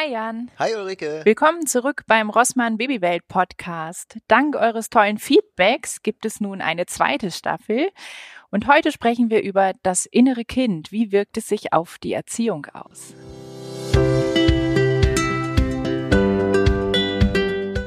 Hi 0.00 0.12
Jan. 0.12 0.48
Hi 0.60 0.76
Ulrike. 0.76 1.22
Willkommen 1.24 1.66
zurück 1.66 2.04
beim 2.06 2.30
Rossmann 2.30 2.76
Babywelt 2.76 3.26
Podcast. 3.26 4.18
Dank 4.28 4.54
eures 4.54 4.90
tollen 4.90 5.18
Feedbacks 5.18 6.04
gibt 6.04 6.24
es 6.24 6.40
nun 6.40 6.60
eine 6.60 6.86
zweite 6.86 7.32
Staffel. 7.32 7.90
Und 8.52 8.68
heute 8.68 8.92
sprechen 8.92 9.28
wir 9.28 9.42
über 9.42 9.72
das 9.82 10.06
innere 10.06 10.44
Kind. 10.44 10.92
Wie 10.92 11.10
wirkt 11.10 11.36
es 11.36 11.48
sich 11.48 11.72
auf 11.72 11.98
die 11.98 12.12
Erziehung 12.12 12.66
aus? 12.66 13.12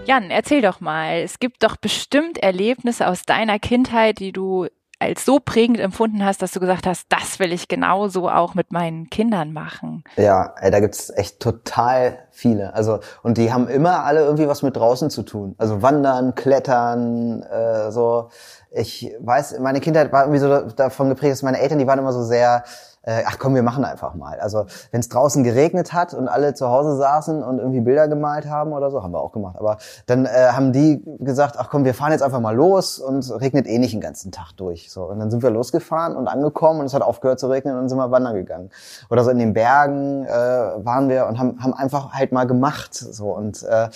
Jan, 0.06 0.32
erzähl 0.32 0.62
doch 0.62 0.82
mal. 0.82 1.22
Es 1.22 1.40
gibt 1.40 1.64
doch 1.64 1.78
bestimmt 1.78 2.40
Erlebnisse 2.40 3.08
aus 3.08 3.24
deiner 3.24 3.58
Kindheit, 3.58 4.20
die 4.20 4.34
du 4.34 4.68
als 5.02 5.26
so 5.26 5.40
prägend 5.40 5.80
empfunden 5.80 6.24
hast, 6.24 6.44
dass 6.44 6.52
du 6.52 6.60
gesagt 6.60 6.86
hast, 6.86 7.08
das 7.10 7.40
will 7.40 7.52
ich 7.52 7.68
genauso 7.68 8.30
auch 8.30 8.54
mit 8.54 8.72
meinen 8.72 9.10
Kindern 9.10 9.52
machen? 9.52 10.04
Ja, 10.16 10.54
ey, 10.62 10.70
da 10.70 10.80
gibt's 10.80 11.10
echt 11.10 11.40
total 11.40 12.20
viele. 12.30 12.76
Also 12.76 13.00
und 13.24 13.40
die 13.40 13.52
haben 13.52 13.68
immer 13.68 14.04
alle 14.04 14.22
irgendwie 14.22 14.48
was 14.48 14.62
mit 14.62 14.76
draußen 14.76 15.10
zu 15.10 15.24
tun. 15.24 15.56
Also 15.58 15.82
wandern, 15.82 16.36
klettern, 16.36 17.42
äh, 17.42 17.92
so. 17.92 18.30
Ich 18.74 19.14
weiß, 19.20 19.60
meine 19.60 19.82
Kindheit 19.82 20.14
war 20.14 20.24
irgendwie 20.24 20.40
so 20.40 20.62
davon 20.72 21.10
geprägt, 21.10 21.34
dass 21.34 21.44
meine 21.44 21.60
Eltern, 21.60 21.80
die 21.80 21.88
waren 21.88 22.00
immer 22.00 22.14
so 22.14 22.24
sehr 22.24 22.64
äh, 23.04 23.24
ach 23.26 23.38
komm, 23.40 23.56
wir 23.56 23.64
machen 23.64 23.84
einfach 23.84 24.14
mal. 24.14 24.40
Also 24.40 24.66
wenn 24.92 25.00
es 25.00 25.10
draußen 25.10 25.44
geregnet 25.44 25.94
hat 25.94 26.14
und 26.14 26.28
alle 26.28 26.54
zu 26.54 26.68
Hause 26.68 26.98
saßen 26.98 27.44
und 27.44 27.58
irgendwie 27.58 27.82
Bilder 27.82 28.08
gemalt 28.08 28.48
haben 28.48 28.74
oder 28.74 28.92
so, 28.92 29.02
haben 29.02 29.12
wir 29.12 29.20
auch 29.20 29.32
gemacht. 29.32 29.56
Aber 29.58 29.78
dann 30.06 30.26
äh, 30.26 30.50
haben 30.52 30.72
die 30.72 31.04
gesagt, 31.20 31.56
ach 31.58 31.70
komm, 31.70 31.84
wir 31.84 31.94
fahren 31.94 32.12
jetzt 32.12 32.22
einfach 32.22 32.40
mal 32.40 32.56
los 32.56 33.00
und 33.00 33.30
regnet 33.42 33.68
eh 33.68 33.80
nicht 33.80 33.94
den 33.94 34.02
ganzen 34.02 34.32
Tag 34.32 34.54
durch. 34.58 34.92
So 34.92 35.04
und 35.06 35.20
dann 35.20 35.32
sind 35.32 35.42
wir 35.42 35.50
losgefahren 35.50 36.16
und 36.16 36.28
angekommen 36.28 36.80
und 36.80 36.86
es 36.86 36.94
hat 36.94 37.02
aufgehört 37.02 37.40
zu 37.40 37.48
regnen 37.48 37.78
und 37.78 37.90
sind 37.90 37.98
wir 37.98 38.12
wandern 38.12 38.36
gegangen. 38.36 38.70
Oder 39.10 39.24
so 39.24 39.32
in 39.32 39.40
den 39.40 39.54
Bergen 39.54 40.26
äh, 40.26 40.30
waren 40.30 41.10
wir 41.10 41.26
und 41.26 41.40
haben, 41.40 41.62
haben 41.64 41.74
einfach 41.74 42.14
halt 42.14 42.32
mal 42.32 42.46
gemacht. 42.46 42.94
So 42.94 43.36
und 43.36 43.64
äh, 43.64 43.90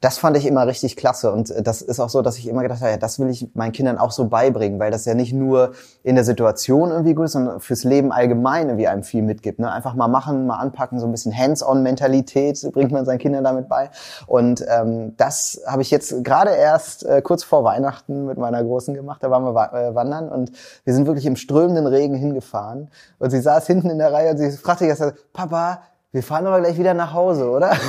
das 0.00 0.16
fand 0.18 0.36
ich 0.36 0.46
immer 0.46 0.66
richtig 0.66 0.96
klasse. 0.96 1.32
Und 1.32 1.50
äh, 1.50 1.62
das 1.62 1.82
ist 1.82 2.00
auch 2.00 2.08
so, 2.08 2.22
dass 2.22 2.38
ich 2.38 2.48
immer 2.48 2.62
gedacht 2.62 2.80
habe, 2.80 2.90
ja, 2.90 2.96
das 2.96 3.18
will 3.18 3.28
ich 3.28 3.48
meinen 3.54 3.72
Kindern 3.72 3.98
auch 3.98 4.10
so 4.10 4.26
beibringen, 4.26 4.78
weil 4.78 4.90
das 4.90 5.04
ja 5.04 5.14
nicht 5.14 5.32
nur 5.32 5.72
in 6.02 6.14
der 6.14 6.24
Situation 6.24 6.90
irgendwie 6.90 7.14
gut 7.14 7.26
ist, 7.26 7.32
sondern 7.32 7.60
fürs 7.60 7.84
Leben 7.84 8.12
allgemein 8.12 8.49
irgendwie 8.58 8.88
einem 8.88 9.02
viel 9.02 9.22
mitgibt. 9.22 9.58
Ne? 9.58 9.70
Einfach 9.70 9.94
mal 9.94 10.08
machen, 10.08 10.46
mal 10.46 10.56
anpacken, 10.56 10.98
so 10.98 11.06
ein 11.06 11.12
bisschen 11.12 11.36
Hands-on-Mentalität 11.36 12.70
bringt 12.72 12.92
man 12.92 13.04
seinen 13.04 13.18
Kindern 13.18 13.44
damit 13.44 13.68
bei. 13.68 13.90
Und 14.26 14.64
ähm, 14.68 15.16
das 15.16 15.60
habe 15.66 15.82
ich 15.82 15.90
jetzt 15.90 16.24
gerade 16.24 16.50
erst 16.50 17.04
äh, 17.04 17.22
kurz 17.22 17.44
vor 17.44 17.64
Weihnachten 17.64 18.26
mit 18.26 18.38
meiner 18.38 18.62
Großen 18.62 18.94
gemacht. 18.94 19.22
Da 19.22 19.30
waren 19.30 19.44
wir 19.44 19.72
äh, 19.72 19.94
wandern 19.94 20.28
und 20.28 20.52
wir 20.84 20.94
sind 20.94 21.06
wirklich 21.06 21.26
im 21.26 21.36
strömenden 21.36 21.86
Regen 21.86 22.14
hingefahren. 22.14 22.90
Und 23.18 23.30
sie 23.30 23.40
saß 23.40 23.66
hinten 23.66 23.90
in 23.90 23.98
der 23.98 24.12
Reihe 24.12 24.30
und 24.30 24.38
sie 24.38 24.50
fragte 24.50 24.86
jetzt, 24.86 25.02
Papa, 25.32 25.82
wir 26.12 26.22
fahren 26.22 26.46
aber 26.46 26.60
gleich 26.60 26.78
wieder 26.78 26.94
nach 26.94 27.12
Hause, 27.12 27.48
oder? 27.48 27.72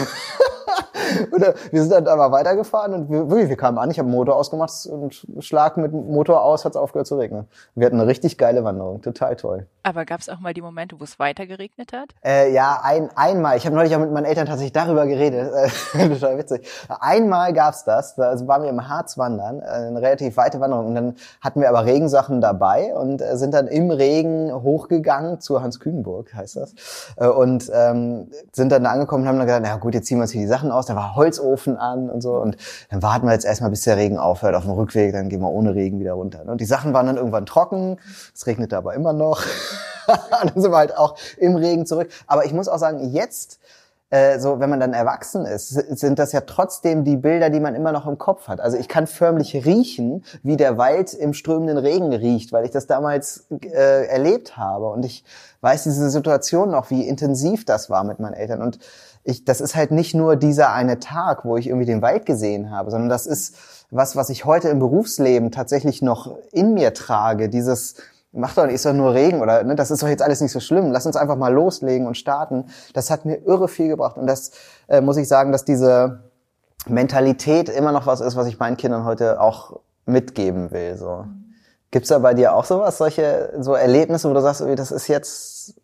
Oder 1.31 1.53
wir 1.71 1.81
sind 1.81 1.91
dann 1.91 2.07
aber 2.07 2.31
weitergefahren 2.31 2.93
und 2.93 3.09
wir, 3.09 3.29
wirklich, 3.29 3.49
wir 3.49 3.57
kamen 3.57 3.77
an, 3.77 3.91
ich 3.91 3.99
habe 3.99 4.09
Motor 4.09 4.35
ausgemacht 4.35 4.85
und 4.85 5.25
Schlag 5.39 5.77
mit 5.77 5.91
Motor 5.91 6.43
aus, 6.43 6.65
hat 6.65 6.73
es 6.73 6.77
aufgehört 6.77 7.07
zu 7.07 7.17
regnen. 7.17 7.47
Wir 7.75 7.85
hatten 7.85 7.99
eine 7.99 8.07
richtig 8.07 8.37
geile 8.37 8.63
Wanderung, 8.63 9.01
total 9.01 9.35
toll. 9.35 9.67
Aber 9.83 10.05
gab 10.05 10.19
es 10.19 10.29
auch 10.29 10.39
mal 10.39 10.53
die 10.53 10.61
Momente, 10.61 10.99
wo 10.99 11.03
es 11.03 11.17
weiter 11.17 11.47
geregnet 11.47 11.91
hat? 11.93 12.09
Äh, 12.23 12.53
ja, 12.53 12.79
ein, 12.83 13.09
einmal. 13.15 13.57
Ich 13.57 13.65
habe 13.65 13.75
neulich 13.75 13.95
auch 13.95 13.99
mit 13.99 14.11
meinen 14.11 14.25
Eltern 14.25 14.45
tatsächlich 14.45 14.73
darüber 14.73 15.07
geredet. 15.07 15.51
Total 15.91 16.37
witzig. 16.37 16.67
Einmal 16.99 17.53
gab's 17.53 17.83
das, 17.83 18.15
da 18.15 18.35
waren 18.47 18.63
wir 18.63 18.69
im 18.69 18.87
Harz 18.87 19.17
wandern, 19.17 19.61
äh, 19.61 19.65
eine 19.65 20.01
relativ 20.01 20.37
weite 20.37 20.59
Wanderung. 20.59 20.87
Und 20.87 20.95
dann 20.95 21.15
hatten 21.41 21.61
wir 21.61 21.69
aber 21.69 21.85
Regensachen 21.85 22.41
dabei 22.41 22.93
und 22.93 23.21
äh, 23.21 23.37
sind 23.37 23.53
dann 23.53 23.67
im 23.67 23.89
Regen 23.89 24.53
hochgegangen 24.53 25.39
zu 25.39 25.61
Hans 25.61 25.79
Kühnburg, 25.79 26.33
heißt 26.33 26.57
das. 26.57 26.75
Äh, 27.17 27.27
und 27.27 27.71
ähm, 27.73 28.29
sind 28.51 28.71
dann 28.71 28.83
da 28.83 28.91
angekommen 28.91 29.23
und 29.23 29.29
haben 29.29 29.37
dann 29.37 29.47
gesagt, 29.47 29.65
na 29.67 29.77
gut, 29.77 29.95
jetzt 29.95 30.07
ziehen 30.07 30.17
wir 30.17 30.23
uns 30.23 30.31
hier 30.31 30.41
die 30.41 30.47
Sachen 30.47 30.71
aus. 30.71 30.85
Da 30.85 30.95
Holzofen 31.15 31.77
an 31.77 32.09
und 32.09 32.21
so. 32.21 32.35
Und 32.35 32.57
dann 32.89 33.01
warten 33.01 33.25
wir 33.27 33.33
jetzt 33.33 33.45
erstmal, 33.45 33.69
bis 33.69 33.81
der 33.81 33.97
Regen 33.97 34.17
aufhört 34.17 34.55
auf 34.55 34.63
dem 34.63 34.73
Rückweg. 34.73 35.13
Dann 35.13 35.29
gehen 35.29 35.41
wir 35.41 35.49
ohne 35.49 35.75
Regen 35.75 35.99
wieder 35.99 36.13
runter. 36.13 36.43
Und 36.45 36.61
die 36.61 36.65
Sachen 36.65 36.93
waren 36.93 37.05
dann 37.05 37.17
irgendwann 37.17 37.45
trocken. 37.45 37.99
Es 38.33 38.47
regnete 38.47 38.77
aber 38.77 38.93
immer 38.93 39.13
noch. 39.13 39.41
dann 40.07 40.51
sind 40.55 40.71
wir 40.71 40.77
halt 40.77 40.97
auch 40.97 41.15
im 41.37 41.55
Regen 41.55 41.85
zurück. 41.85 42.09
Aber 42.27 42.45
ich 42.45 42.53
muss 42.53 42.67
auch 42.67 42.79
sagen, 42.79 43.11
jetzt 43.11 43.59
äh, 44.11 44.39
so, 44.39 44.59
wenn 44.59 44.69
man 44.69 44.81
dann 44.81 44.93
erwachsen 44.93 45.45
ist, 45.45 45.69
sind 45.69 46.19
das 46.19 46.33
ja 46.33 46.41
trotzdem 46.41 47.05
die 47.05 47.15
Bilder, 47.15 47.49
die 47.49 47.61
man 47.61 47.75
immer 47.75 47.93
noch 47.93 48.05
im 48.05 48.17
Kopf 48.17 48.49
hat. 48.49 48.59
Also 48.59 48.77
ich 48.77 48.89
kann 48.89 49.07
förmlich 49.07 49.65
riechen, 49.65 50.25
wie 50.43 50.57
der 50.57 50.77
Wald 50.77 51.13
im 51.13 51.33
strömenden 51.33 51.77
Regen 51.77 52.11
riecht, 52.11 52.51
weil 52.51 52.65
ich 52.65 52.71
das 52.71 52.87
damals 52.87 53.45
äh, 53.49 54.07
erlebt 54.07 54.57
habe. 54.57 54.89
Und 54.89 55.05
ich 55.05 55.23
weiß 55.61 55.83
diese 55.83 56.09
Situation 56.09 56.71
noch, 56.71 56.89
wie 56.89 57.07
intensiv 57.07 57.63
das 57.63 57.89
war 57.89 58.03
mit 58.03 58.19
meinen 58.19 58.33
Eltern. 58.33 58.61
Und 58.61 58.79
ich, 59.23 59.45
das 59.45 59.61
ist 59.61 59.75
halt 59.75 59.91
nicht 59.91 60.15
nur 60.15 60.35
dieser 60.35 60.73
eine 60.73 60.99
Tag, 60.99 61.45
wo 61.45 61.57
ich 61.57 61.67
irgendwie 61.67 61.85
den 61.85 62.01
Wald 62.01 62.25
gesehen 62.25 62.71
habe, 62.71 62.91
sondern 62.91 63.09
das 63.09 63.25
ist 63.25 63.55
was, 63.91 64.15
was 64.15 64.29
ich 64.29 64.45
heute 64.45 64.69
im 64.69 64.79
Berufsleben 64.79 65.51
tatsächlich 65.51 66.01
noch 66.01 66.37
in 66.51 66.73
mir 66.73 66.93
trage. 66.93 67.49
Dieses, 67.49 67.95
mach 68.31 68.55
doch 68.55 68.65
nicht, 68.65 68.75
ist 68.75 68.85
doch 68.85 68.93
nur 68.93 69.13
Regen 69.13 69.41
oder 69.41 69.63
ne, 69.63 69.75
das 69.75 69.91
ist 69.91 70.01
doch 70.01 70.07
jetzt 70.07 70.23
alles 70.23 70.41
nicht 70.41 70.51
so 70.51 70.59
schlimm. 70.59 70.91
Lass 70.91 71.05
uns 71.05 71.15
einfach 71.15 71.35
mal 71.35 71.53
loslegen 71.53 72.07
und 72.07 72.17
starten. 72.17 72.65
Das 72.93 73.11
hat 73.11 73.25
mir 73.25 73.45
irre 73.45 73.67
viel 73.67 73.89
gebracht 73.89 74.17
und 74.17 74.27
das 74.27 74.51
äh, 74.87 75.01
muss 75.01 75.17
ich 75.17 75.27
sagen, 75.27 75.51
dass 75.51 75.65
diese 75.65 76.23
Mentalität 76.87 77.69
immer 77.69 77.91
noch 77.91 78.07
was 78.07 78.21
ist, 78.21 78.35
was 78.35 78.47
ich 78.47 78.57
meinen 78.57 78.77
Kindern 78.77 79.05
heute 79.05 79.39
auch 79.39 79.79
mitgeben 80.05 80.71
will. 80.71 80.97
So. 80.97 81.25
Gibt's 81.91 82.09
da 82.09 82.19
bei 82.19 82.33
dir 82.33 82.55
auch 82.55 82.65
sowas, 82.65 82.97
solche 82.97 83.53
so 83.59 83.75
Erlebnisse, 83.75 84.29
wo 84.29 84.33
du 84.33 84.41
sagst, 84.41 84.63
das 84.77 84.91
ist 84.91 85.07
jetzt 85.07 85.75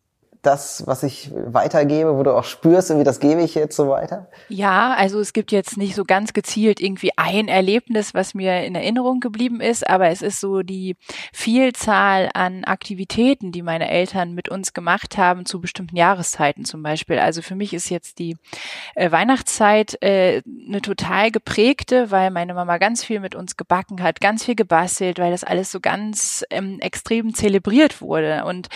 das, 0.41 0.85
was 0.85 1.03
ich 1.03 1.31
weitergebe, 1.33 2.17
wo 2.17 2.23
du 2.23 2.35
auch 2.35 2.43
spürst, 2.43 2.97
wie 2.97 3.03
das 3.03 3.19
gebe 3.19 3.41
ich 3.41 3.55
jetzt 3.55 3.75
so 3.75 3.89
weiter? 3.89 4.27
Ja, 4.49 4.93
also 4.93 5.19
es 5.19 5.33
gibt 5.33 5.51
jetzt 5.51 5.77
nicht 5.77 5.95
so 5.95 6.05
ganz 6.05 6.33
gezielt 6.33 6.79
irgendwie 6.79 7.11
ein 7.17 7.47
Erlebnis, 7.47 8.13
was 8.13 8.33
mir 8.33 8.63
in 8.63 8.75
Erinnerung 8.75 9.19
geblieben 9.19 9.61
ist, 9.61 9.89
aber 9.89 10.07
es 10.09 10.21
ist 10.21 10.39
so 10.39 10.61
die 10.61 10.95
Vielzahl 11.33 12.29
an 12.33 12.63
Aktivitäten, 12.63 13.51
die 13.51 13.61
meine 13.61 13.89
Eltern 13.89 14.33
mit 14.33 14.49
uns 14.49 14.73
gemacht 14.73 15.17
haben 15.17 15.45
zu 15.45 15.59
bestimmten 15.59 15.95
Jahreszeiten 15.95 16.65
zum 16.65 16.83
Beispiel. 16.83 17.19
Also 17.19 17.41
für 17.41 17.55
mich 17.55 17.73
ist 17.73 17.89
jetzt 17.89 18.19
die 18.19 18.37
äh, 18.95 19.11
Weihnachtszeit 19.11 20.01
äh, 20.01 20.41
eine 20.67 20.81
total 20.81 21.31
geprägte, 21.31 22.11
weil 22.11 22.31
meine 22.31 22.53
Mama 22.53 22.77
ganz 22.77 23.03
viel 23.03 23.19
mit 23.19 23.35
uns 23.35 23.57
gebacken 23.57 24.01
hat, 24.01 24.21
ganz 24.21 24.45
viel 24.45 24.55
gebastelt, 24.55 25.19
weil 25.19 25.31
das 25.31 25.43
alles 25.43 25.71
so 25.71 25.79
ganz 25.79 26.45
ähm, 26.49 26.79
extrem 26.79 27.33
zelebriert 27.33 28.01
wurde 28.01 28.45
und 28.45 28.69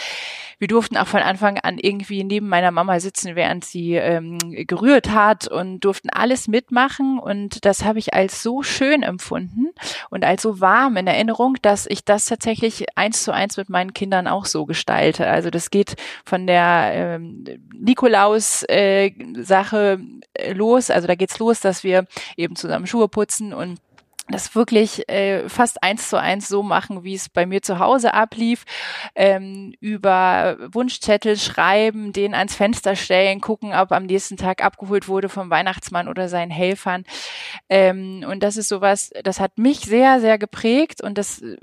wir 0.61 0.67
durften 0.67 0.95
auch 0.95 1.07
von 1.07 1.21
Anfang 1.21 1.50
an 1.57 1.77
irgendwie 1.77 2.23
neben 2.23 2.47
meiner 2.47 2.71
Mama 2.71 2.99
sitzen, 2.99 3.35
während 3.35 3.65
sie 3.65 3.95
ähm, 3.95 4.37
gerührt 4.39 5.11
hat 5.11 5.47
und 5.47 5.81
durften 5.81 6.09
alles 6.09 6.47
mitmachen. 6.47 7.19
Und 7.19 7.65
das 7.65 7.83
habe 7.83 7.99
ich 7.99 8.13
als 8.13 8.43
so 8.43 8.63
schön 8.63 9.03
empfunden 9.03 9.69
und 10.09 10.25
als 10.25 10.41
so 10.41 10.59
warm 10.59 10.97
in 10.97 11.07
Erinnerung, 11.07 11.55
dass 11.61 11.87
ich 11.87 12.05
das 12.05 12.25
tatsächlich 12.25 12.97
eins 12.97 13.23
zu 13.23 13.33
eins 13.33 13.57
mit 13.57 13.69
meinen 13.69 13.93
Kindern 13.93 14.27
auch 14.27 14.45
so 14.45 14.65
gestalte. 14.65 15.27
Also 15.27 15.49
das 15.49 15.69
geht 15.69 15.95
von 16.25 16.47
der 16.47 16.91
ähm, 16.93 17.43
Nikolaus-Sache 17.73 19.99
äh, 20.33 20.53
los. 20.53 20.89
Also 20.89 21.07
da 21.07 21.15
geht's 21.15 21.39
los, 21.39 21.59
dass 21.59 21.83
wir 21.83 22.05
eben 22.37 22.55
zusammen 22.55 22.87
Schuhe 22.87 23.07
putzen 23.07 23.53
und 23.53 23.79
das 24.31 24.55
wirklich 24.55 25.07
äh, 25.09 25.47
fast 25.49 25.83
eins 25.83 26.09
zu 26.09 26.19
eins 26.19 26.47
so 26.47 26.63
machen, 26.63 27.03
wie 27.03 27.15
es 27.15 27.29
bei 27.29 27.45
mir 27.45 27.61
zu 27.61 27.79
Hause 27.79 28.13
ablief, 28.13 28.65
ähm, 29.15 29.73
über 29.79 30.57
Wunschzettel 30.71 31.37
schreiben, 31.37 32.13
den 32.13 32.33
ans 32.33 32.55
Fenster 32.55 32.95
stellen, 32.95 33.41
gucken, 33.41 33.73
ob 33.73 33.91
am 33.91 34.05
nächsten 34.05 34.37
Tag 34.37 34.63
abgeholt 34.63 35.07
wurde 35.07 35.29
vom 35.29 35.49
Weihnachtsmann 35.49 36.07
oder 36.07 36.29
seinen 36.29 36.51
Helfern. 36.51 37.03
Ähm, 37.69 38.25
und 38.29 38.43
das 38.43 38.57
ist 38.57 38.69
sowas, 38.69 39.11
das 39.23 39.39
hat 39.39 39.57
mich 39.57 39.81
sehr, 39.81 40.19
sehr 40.19 40.37
geprägt 40.37 41.01
und 41.01 41.17
das 41.17 41.41
äh, 41.41 41.57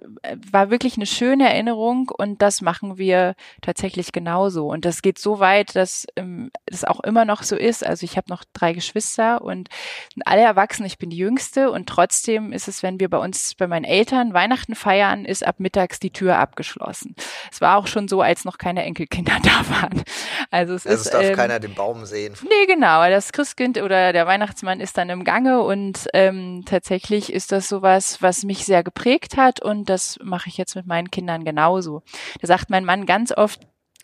war 0.50 0.70
wirklich 0.70 0.96
eine 0.96 1.06
schöne 1.06 1.48
Erinnerung 1.48 2.10
und 2.16 2.42
das 2.42 2.60
machen 2.60 2.98
wir 2.98 3.34
tatsächlich 3.62 4.12
genauso. 4.12 4.68
Und 4.68 4.84
das 4.84 5.02
geht 5.02 5.18
so 5.18 5.38
weit, 5.40 5.76
dass 5.76 6.06
ähm, 6.16 6.50
das 6.66 6.84
auch 6.84 7.00
immer 7.00 7.24
noch 7.24 7.42
so 7.42 7.56
ist. 7.56 7.84
Also 7.84 8.04
ich 8.04 8.16
habe 8.16 8.30
noch 8.30 8.44
drei 8.52 8.72
Geschwister 8.72 9.42
und 9.42 9.68
sind 10.14 10.26
alle 10.26 10.42
erwachsen, 10.42 10.84
ich 10.86 10.98
bin 10.98 11.10
die 11.10 11.16
jüngste 11.16 11.70
und 11.70 11.88
trotzdem 11.88 12.52
ist 12.58 12.66
es, 12.66 12.82
wenn 12.82 12.98
wir 12.98 13.08
bei 13.08 13.18
uns, 13.18 13.54
bei 13.54 13.68
meinen 13.68 13.84
Eltern 13.84 14.34
Weihnachten 14.34 14.74
feiern, 14.74 15.24
ist 15.24 15.46
ab 15.46 15.60
mittags 15.60 16.00
die 16.00 16.10
Tür 16.10 16.38
abgeschlossen. 16.38 17.14
Es 17.52 17.60
war 17.60 17.76
auch 17.76 17.86
schon 17.86 18.08
so, 18.08 18.20
als 18.20 18.44
noch 18.44 18.58
keine 18.58 18.82
Enkelkinder 18.82 19.38
da 19.42 19.70
waren. 19.70 20.02
Also 20.50 20.74
es, 20.74 20.86
also 20.86 21.00
ist, 21.00 21.06
es 21.06 21.12
darf 21.12 21.22
ähm, 21.22 21.36
keiner 21.36 21.60
den 21.60 21.74
Baum 21.74 22.04
sehen. 22.04 22.34
Nee, 22.42 22.66
genau. 22.66 23.08
Das 23.08 23.30
Christkind 23.30 23.80
oder 23.80 24.12
der 24.12 24.26
Weihnachtsmann 24.26 24.80
ist 24.80 24.98
dann 24.98 25.08
im 25.08 25.22
Gange 25.22 25.60
und 25.62 26.08
ähm, 26.14 26.64
tatsächlich 26.66 27.32
ist 27.32 27.52
das 27.52 27.68
sowas, 27.68 28.20
was 28.20 28.42
mich 28.42 28.64
sehr 28.64 28.82
geprägt 28.82 29.36
hat 29.36 29.62
und 29.62 29.88
das 29.88 30.18
mache 30.22 30.48
ich 30.48 30.56
jetzt 30.56 30.74
mit 30.74 30.86
meinen 30.86 31.12
Kindern 31.12 31.44
genauso. 31.44 32.02
Da 32.40 32.48
sagt 32.48 32.70
mein 32.70 32.84
Mann 32.84 33.06
ganz 33.06 33.30
oft, 33.32 33.60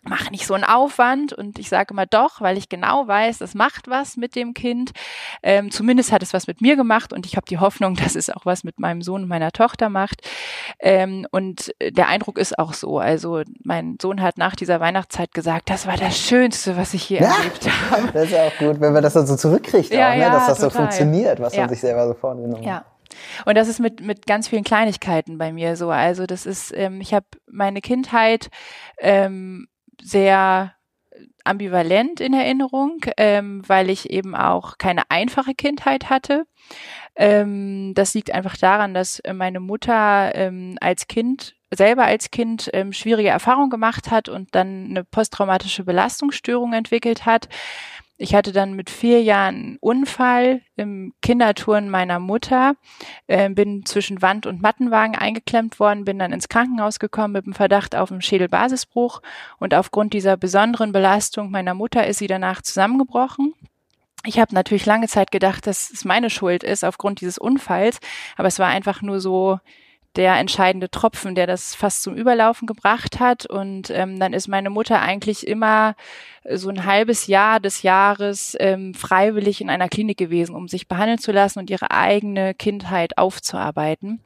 mach 0.07 0.29
nicht 0.31 0.45
so 0.45 0.53
einen 0.53 0.63
Aufwand 0.63 1.33
und 1.33 1.59
ich 1.59 1.69
sage 1.69 1.93
immer 1.93 2.05
doch, 2.05 2.41
weil 2.41 2.57
ich 2.57 2.69
genau 2.69 3.07
weiß, 3.07 3.39
das 3.39 3.53
macht 3.55 3.89
was 3.89 4.17
mit 4.17 4.35
dem 4.35 4.53
Kind. 4.53 4.91
Ähm, 5.43 5.71
zumindest 5.71 6.11
hat 6.11 6.23
es 6.23 6.33
was 6.33 6.47
mit 6.47 6.61
mir 6.61 6.75
gemacht 6.75 7.11
und 7.11 7.25
ich 7.25 7.35
habe 7.35 7.45
die 7.47 7.57
Hoffnung, 7.57 7.95
dass 8.03 8.15
es 8.15 8.29
auch 8.29 8.45
was 8.45 8.63
mit 8.63 8.79
meinem 8.79 9.01
Sohn 9.01 9.23
und 9.23 9.29
meiner 9.29 9.51
Tochter 9.51 9.89
macht. 9.89 10.21
Ähm, 10.79 11.27
und 11.31 11.73
der 11.81 12.07
Eindruck 12.07 12.37
ist 12.37 12.57
auch 12.59 12.73
so. 12.73 12.99
Also 12.99 13.41
mein 13.63 13.97
Sohn 14.01 14.21
hat 14.21 14.37
nach 14.37 14.55
dieser 14.55 14.79
Weihnachtszeit 14.79 15.33
gesagt, 15.33 15.69
das 15.69 15.87
war 15.87 15.97
das 15.97 16.17
Schönste, 16.17 16.77
was 16.77 16.93
ich 16.93 17.03
hier 17.03 17.21
ja, 17.21 17.35
erlebt 17.35 17.67
habe. 17.91 18.11
Das 18.13 18.23
ist 18.25 18.31
ja 18.31 18.43
auch 18.47 18.57
gut, 18.57 18.79
wenn 18.79 18.93
man 18.93 19.03
das 19.03 19.13
dann 19.13 19.27
so 19.27 19.35
zurückkriegt, 19.35 19.91
ja, 19.91 20.11
auch, 20.11 20.15
ne? 20.15 20.21
dass 20.21 20.47
das 20.47 20.57
total. 20.57 20.71
so 20.71 20.77
funktioniert, 20.77 21.39
was 21.39 21.55
man 21.57 21.69
sich 21.69 21.79
selber 21.79 22.07
so 22.07 22.13
vorgenommen 22.13 22.57
hat. 22.57 22.63
Ja. 22.63 22.85
Und 23.45 23.55
das 23.55 23.67
ist 23.67 23.79
mit, 23.79 24.01
mit 24.01 24.25
ganz 24.25 24.47
vielen 24.47 24.63
Kleinigkeiten 24.63 25.37
bei 25.37 25.51
mir 25.51 25.75
so. 25.75 25.89
Also 25.89 26.25
das 26.25 26.45
ist, 26.45 26.73
ähm, 26.75 27.01
ich 27.01 27.13
habe 27.13 27.25
meine 27.47 27.81
Kindheit 27.81 28.49
ähm, 28.99 29.67
sehr 30.01 30.75
ambivalent 31.43 32.19
in 32.19 32.33
Erinnerung, 32.33 32.97
ähm, 33.17 33.61
weil 33.67 33.89
ich 33.89 34.09
eben 34.09 34.35
auch 34.35 34.77
keine 34.77 35.03
einfache 35.09 35.53
Kindheit 35.53 36.09
hatte. 36.09 36.45
Ähm, 37.15 37.93
das 37.93 38.13
liegt 38.13 38.31
einfach 38.31 38.57
daran, 38.57 38.93
dass 38.93 39.21
meine 39.31 39.59
Mutter 39.59 40.33
ähm, 40.35 40.77
als 40.81 41.07
Kind 41.07 41.55
selber 41.71 42.05
als 42.05 42.31
Kind 42.31 42.69
ähm, 42.73 42.93
schwierige 42.93 43.29
Erfahrungen 43.29 43.69
gemacht 43.69 44.11
hat 44.11 44.29
und 44.29 44.53
dann 44.55 44.87
eine 44.89 45.03
posttraumatische 45.03 45.83
Belastungsstörung 45.83 46.73
entwickelt 46.73 47.25
hat. 47.25 47.49
Ich 48.17 48.33
hatte 48.33 48.53
dann 48.53 48.75
mit 48.75 48.89
vier 48.89 49.21
Jahren 49.21 49.55
einen 49.55 49.77
Unfall 49.81 50.61
im 50.77 51.13
Kinderturnen 51.21 51.89
meiner 51.89 52.19
Mutter, 52.19 52.75
äh, 53.27 53.49
bin 53.49 53.85
zwischen 53.85 54.21
Wand 54.21 54.45
und 54.45 54.61
Mattenwagen 54.61 55.15
eingeklemmt 55.15 55.81
worden, 55.81 56.05
bin 56.05 56.17
dann 56.17 56.31
ins 56.31 56.47
Krankenhaus 56.47 56.99
gekommen 56.99 57.33
mit 57.33 57.45
dem 57.45 57.53
Verdacht 57.53 57.93
auf 57.93 58.11
einen 58.11 58.21
Schädelbasisbruch 58.21 59.21
und 59.59 59.73
aufgrund 59.73 60.13
dieser 60.13 60.37
besonderen 60.37 60.93
Belastung 60.93 61.51
meiner 61.51 61.73
Mutter 61.73 62.07
ist 62.07 62.19
sie 62.19 62.27
danach 62.27 62.61
zusammengebrochen. 62.61 63.53
Ich 64.23 64.39
habe 64.39 64.55
natürlich 64.55 64.85
lange 64.85 65.07
Zeit 65.07 65.29
gedacht, 65.29 65.67
dass 65.67 65.91
es 65.91 66.05
meine 66.05 66.29
Schuld 66.29 66.63
ist 66.63 66.85
aufgrund 66.85 67.19
dieses 67.19 67.37
Unfalls, 67.37 67.99
aber 68.37 68.47
es 68.47 68.59
war 68.59 68.67
einfach 68.67 69.01
nur 69.01 69.19
so 69.19 69.59
der 70.15 70.35
entscheidende 70.35 70.89
Tropfen, 70.89 71.35
der 71.35 71.47
das 71.47 71.75
fast 71.75 72.03
zum 72.03 72.15
Überlaufen 72.15 72.67
gebracht 72.67 73.19
hat. 73.19 73.45
Und 73.45 73.89
ähm, 73.89 74.19
dann 74.19 74.33
ist 74.33 74.47
meine 74.47 74.69
Mutter 74.69 75.01
eigentlich 75.01 75.47
immer 75.47 75.95
so 76.49 76.69
ein 76.69 76.85
halbes 76.85 77.27
Jahr 77.27 77.59
des 77.59 77.81
Jahres 77.81 78.55
ähm, 78.59 78.93
freiwillig 78.93 79.61
in 79.61 79.69
einer 79.69 79.89
Klinik 79.89 80.17
gewesen, 80.17 80.55
um 80.55 80.67
sich 80.67 80.87
behandeln 80.87 81.19
zu 81.19 81.31
lassen 81.31 81.59
und 81.59 81.69
ihre 81.69 81.91
eigene 81.91 82.53
Kindheit 82.53 83.17
aufzuarbeiten. 83.17 84.21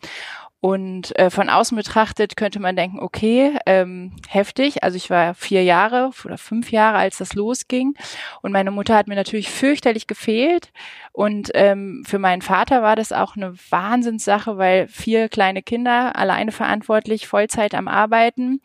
Und 0.61 1.17
äh, 1.17 1.29
von 1.29 1.49
außen 1.49 1.77
betrachtet 1.77 2.35
könnte 2.35 2.59
man 2.59 2.75
denken, 2.75 2.99
okay, 2.99 3.57
ähm, 3.65 4.15
heftig. 4.27 4.83
Also 4.83 4.97
ich 4.97 5.09
war 5.09 5.33
vier 5.33 5.63
Jahre 5.63 6.11
oder 6.25 6.37
fünf 6.37 6.71
Jahre, 6.71 6.97
als 6.97 7.17
das 7.17 7.33
losging. 7.33 7.93
Und 8.41 8.51
meine 8.51 8.71
Mutter 8.71 8.95
hat 8.95 9.07
mir 9.07 9.15
natürlich 9.15 9.49
fürchterlich 9.49 10.05
gefehlt. 10.05 10.71
Und 11.13 11.49
ähm, 11.53 12.03
für 12.05 12.19
meinen 12.19 12.41
Vater 12.41 12.81
war 12.81 12.97
das 12.97 13.13
auch 13.13 13.37
eine 13.37 13.53
Wahnsinnssache, 13.69 14.57
weil 14.57 14.89
vier 14.89 15.29
kleine 15.29 15.63
Kinder 15.63 16.17
alleine 16.17 16.51
verantwortlich, 16.51 17.27
Vollzeit 17.27 17.73
am 17.73 17.87
Arbeiten. 17.87 18.61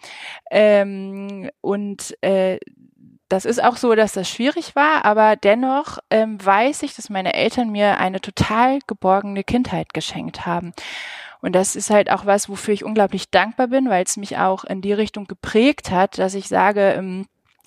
Ähm, 0.50 1.48
und 1.60 2.16
äh, 2.22 2.58
das 3.28 3.44
ist 3.44 3.62
auch 3.62 3.76
so, 3.76 3.94
dass 3.94 4.12
das 4.12 4.28
schwierig 4.28 4.76
war, 4.76 5.04
aber 5.04 5.36
dennoch 5.36 5.98
ähm, 6.10 6.44
weiß 6.44 6.82
ich, 6.82 6.94
dass 6.94 7.08
meine 7.08 7.34
Eltern 7.34 7.70
mir 7.70 7.98
eine 7.98 8.20
total 8.20 8.80
geborgene 8.86 9.44
Kindheit 9.44 9.94
geschenkt 9.94 10.44
haben. 10.44 10.72
Und 11.44 11.52
das 11.52 11.76
ist 11.76 11.90
halt 11.90 12.10
auch 12.10 12.24
was, 12.24 12.48
wofür 12.48 12.72
ich 12.72 12.86
unglaublich 12.86 13.28
dankbar 13.28 13.66
bin, 13.68 13.90
weil 13.90 14.02
es 14.02 14.16
mich 14.16 14.38
auch 14.38 14.64
in 14.64 14.80
die 14.80 14.94
Richtung 14.94 15.26
geprägt 15.26 15.90
hat, 15.90 16.16
dass 16.16 16.32
ich 16.32 16.48
sage, 16.48 16.94
ähm, 16.96 17.26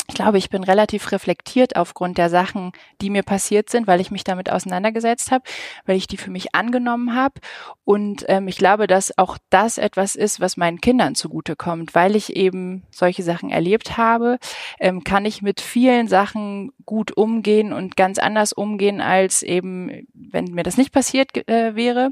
ich 0.10 0.16
glaube, 0.16 0.40
ich 0.40 0.50
bin 0.50 0.64
relativ 0.64 1.12
reflektiert 1.12 1.76
aufgrund 1.76 2.18
der 2.18 2.32
Sachen, 2.32 2.72
die 3.02 3.12
mir 3.12 3.22
passiert 3.22 3.70
sind, 3.70 3.86
weil 3.86 4.02
ich 4.02 4.10
mich 4.10 4.24
damit 4.24 4.50
auseinandergesetzt 4.50 5.30
habe, 5.30 5.44
weil 5.86 5.96
ich 5.96 6.08
die 6.08 6.18
für 6.18 6.32
mich 6.32 6.56
angenommen 6.56 7.14
habe. 7.14 7.36
Und 7.84 8.26
ähm, 8.30 8.48
ich 8.48 8.58
glaube, 8.58 8.88
dass 8.88 9.16
auch 9.16 9.38
das 9.52 9.78
etwas 9.78 10.16
ist, 10.16 10.40
was 10.40 10.58
meinen 10.58 10.82
Kindern 10.82 11.14
zugutekommt, 11.14 11.94
weil 11.94 12.16
ich 12.16 12.36
eben 12.36 12.82
solche 12.90 13.22
Sachen 13.22 13.52
erlebt 13.52 13.96
habe, 13.96 14.40
ähm, 14.80 15.04
kann 15.04 15.26
ich 15.26 15.44
mit 15.44 15.62
vielen 15.62 16.08
Sachen 16.08 16.72
gut 16.88 17.16
umgehen 17.16 17.74
und 17.74 17.96
ganz 17.96 18.18
anders 18.18 18.54
umgehen, 18.54 19.02
als 19.02 19.44
eben, 19.44 20.08
wenn 20.14 20.46
mir 20.46 20.64
das 20.64 20.78
nicht 20.78 20.92
passiert 20.92 21.38
äh, 21.48 21.76
wäre. 21.76 22.12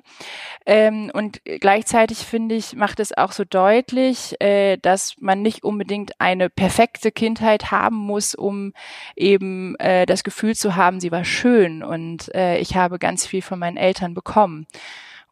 Ähm, 0.68 1.10
und 1.12 1.42
gleichzeitig 1.44 2.20
finde 2.20 2.54
ich, 2.54 2.76
macht 2.76 3.00
es 3.00 3.18
auch 3.18 3.32
so 3.32 3.44
deutlich, 3.44 4.40
äh, 4.42 4.78
dass 4.78 5.16
man 5.20 5.42
nicht 5.42 5.64
unbedingt 5.64 6.20
eine 6.22 6.52
perfekte 6.52 7.12
Kindheit 7.12 7.72
haben 7.72 7.96
muss, 7.96 8.36
um 8.36 8.74
eben 9.16 9.76
äh, 9.78 10.06
das 10.06 10.24
Gefühl 10.24 10.56
zu 10.56 10.76
haben, 10.76 11.00
sie 11.00 11.12
war 11.12 11.26
schön 11.26 11.82
und 11.82 12.34
äh, 12.36 12.60
ich 12.60 12.76
habe 12.76 13.00
ganz 13.00 13.26
viel 13.26 13.42
von 13.42 13.58
meinen 13.58 13.78
Eltern 13.78 14.14
bekommen. 14.14 14.68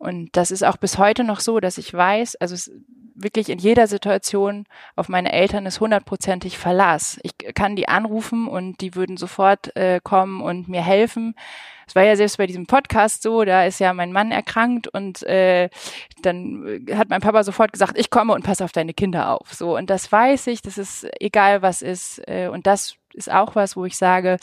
Und 0.04 0.36
das 0.36 0.52
ist 0.52 0.64
auch 0.64 0.76
bis 0.76 0.98
heute 0.98 1.24
noch 1.24 1.40
so, 1.40 1.62
dass 1.62 1.78
ich 1.78 1.94
weiß, 1.94 2.36
also 2.36 2.56
es, 2.56 2.70
wirklich 3.16 3.48
in 3.48 3.58
jeder 3.58 3.88
Situation 3.88 4.66
auf 4.98 5.08
meine 5.08 5.32
Eltern 5.32 5.66
ist 5.66 5.80
hundertprozentig 5.80 6.58
Verlass. 6.58 7.20
Ich 7.24 7.38
kann 7.56 7.78
die 7.78 7.88
anrufen 7.88 8.50
und 8.50 8.82
die 8.82 8.96
würden 8.96 9.16
sofort 9.16 9.74
äh, 9.78 10.02
kommen 10.04 10.42
und 10.42 10.68
mir 10.68 10.82
helfen. 10.82 11.36
Es 11.88 11.96
war 11.96 12.04
ja 12.04 12.18
selbst 12.18 12.38
bei 12.38 12.48
diesem 12.48 12.66
Podcast 12.66 13.24
so, 13.24 13.46
da 13.46 13.64
ist 13.66 13.80
ja 13.80 13.94
mein 13.94 14.12
Mann 14.12 14.32
erkrankt 14.32 14.90
und 14.90 15.24
äh, 15.24 15.70
dann 16.22 16.86
hat 16.94 17.10
mein 17.10 17.22
Papa 17.22 17.44
sofort 17.44 17.72
gesagt, 17.72 17.98
ich 17.98 18.10
komme 18.10 18.34
und 18.34 18.44
passe 18.44 18.66
auf 18.66 18.74
deine 18.74 18.94
Kinder 18.94 19.30
auf. 19.30 19.54
So 19.54 19.78
und 19.78 19.90
das 19.90 20.12
weiß 20.12 20.48
ich, 20.48 20.62
das 20.62 20.78
ist 20.78 21.08
egal 21.22 21.62
was 21.62 21.82
ist 21.82 22.22
äh, 22.28 22.50
und 22.52 22.68
das 22.68 22.96
ist 23.14 23.32
auch 23.32 23.56
was, 23.56 23.78
wo 23.78 23.86
ich 23.86 23.96
sage, 23.96 24.38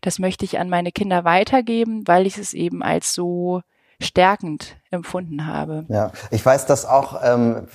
das 0.00 0.18
möchte 0.18 0.46
ich 0.46 0.58
an 0.58 0.70
meine 0.70 0.92
Kinder 0.92 1.24
weitergeben, 1.24 2.06
weil 2.06 2.26
ich 2.26 2.38
es 2.38 2.54
eben 2.54 2.82
als 2.82 3.12
so 3.12 3.60
stärkend 4.02 4.76
empfunden 4.90 5.46
habe. 5.46 5.84
Ja, 5.88 6.12
ich 6.30 6.44
weiß, 6.44 6.66
dass 6.66 6.84
auch, 6.84 7.20
ähm, 7.24 7.66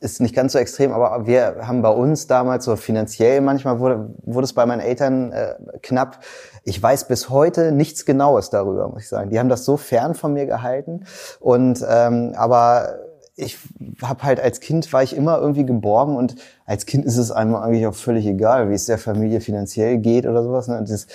ist 0.00 0.20
nicht 0.20 0.34
ganz 0.34 0.52
so 0.52 0.58
extrem, 0.58 0.92
aber 0.92 1.26
wir 1.26 1.56
haben 1.62 1.82
bei 1.82 1.90
uns 1.90 2.26
damals 2.26 2.64
so 2.64 2.76
finanziell, 2.76 3.40
manchmal 3.40 3.80
wurde, 3.80 4.10
wurde 4.22 4.44
es 4.44 4.52
bei 4.52 4.66
meinen 4.66 4.80
Eltern 4.80 5.32
äh, 5.32 5.54
knapp. 5.82 6.20
Ich 6.64 6.82
weiß 6.82 7.08
bis 7.08 7.30
heute 7.30 7.72
nichts 7.72 8.04
Genaues 8.04 8.50
darüber, 8.50 8.88
muss 8.88 9.02
ich 9.02 9.08
sagen. 9.08 9.30
Die 9.30 9.38
haben 9.38 9.48
das 9.48 9.64
so 9.64 9.76
fern 9.76 10.14
von 10.14 10.34
mir 10.34 10.46
gehalten. 10.46 11.04
Und 11.40 11.84
ähm, 11.88 12.34
aber 12.36 12.98
ich 13.38 13.56
habe 14.02 14.24
halt 14.24 14.40
als 14.40 14.58
Kind 14.58 14.92
war 14.92 15.04
ich 15.04 15.14
immer 15.14 15.38
irgendwie 15.38 15.64
geborgen 15.64 16.16
und 16.16 16.34
als 16.66 16.86
Kind 16.86 17.04
ist 17.04 17.16
es 17.16 17.30
einem 17.30 17.54
eigentlich 17.54 17.86
auch 17.86 17.94
völlig 17.94 18.26
egal, 18.26 18.68
wie 18.68 18.74
es 18.74 18.86
der 18.86 18.98
Familie 18.98 19.40
finanziell 19.40 19.98
geht 19.98 20.26
oder 20.26 20.42
sowas. 20.42 20.66
Ne? 20.66 20.84
Das, 20.86 21.06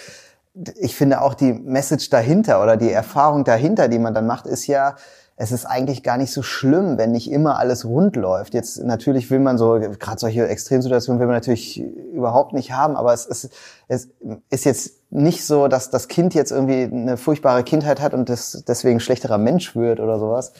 ich 0.80 0.96
finde 0.96 1.22
auch 1.22 1.34
die 1.34 1.54
Message 1.54 2.10
dahinter 2.10 2.62
oder 2.62 2.78
die 2.78 2.92
Erfahrung 2.92 3.44
dahinter, 3.44 3.88
die 3.88 4.00
man 4.00 4.14
dann 4.14 4.28
macht, 4.28 4.46
ist 4.46 4.68
ja, 4.68 4.96
es 5.36 5.52
ist 5.52 5.66
eigentlich 5.66 6.04
gar 6.04 6.18
nicht 6.18 6.32
so 6.32 6.44
schlimm, 6.44 7.00
wenn 7.00 7.12
nicht 7.12 7.32
immer 7.32 7.58
alles 7.58 7.86
rund 7.86 8.16
läuft. 8.16 8.54
Jetzt 8.54 8.84
natürlich 8.84 9.32
will 9.32 9.40
man 9.40 9.58
so, 9.58 9.80
gerade 9.98 10.20
solche 10.20 10.48
Extremsituationen 10.48 11.20
will 11.20 11.26
man 11.26 11.36
natürlich 11.36 11.80
überhaupt 11.82 12.54
nicht 12.54 12.72
haben, 12.72 12.96
aber 12.96 13.14
es 13.14 13.26
ist, 13.26 13.50
es 13.94 14.10
ist 14.50 14.66
jetzt 14.66 15.04
nicht 15.14 15.46
so, 15.46 15.68
dass 15.68 15.92
das 15.92 16.08
Kind 16.08 16.34
jetzt 16.34 16.52
irgendwie 16.52 16.84
eine 16.84 17.18
furchtbare 17.18 17.64
Kindheit 17.64 18.02
hat 18.02 18.16
und 18.16 18.30
das 18.30 18.64
deswegen 18.68 19.00
schlechterer 19.00 19.38
Mensch 19.38 19.76
wird 19.76 20.00
oder 20.00 20.18
sowas. 20.18 20.54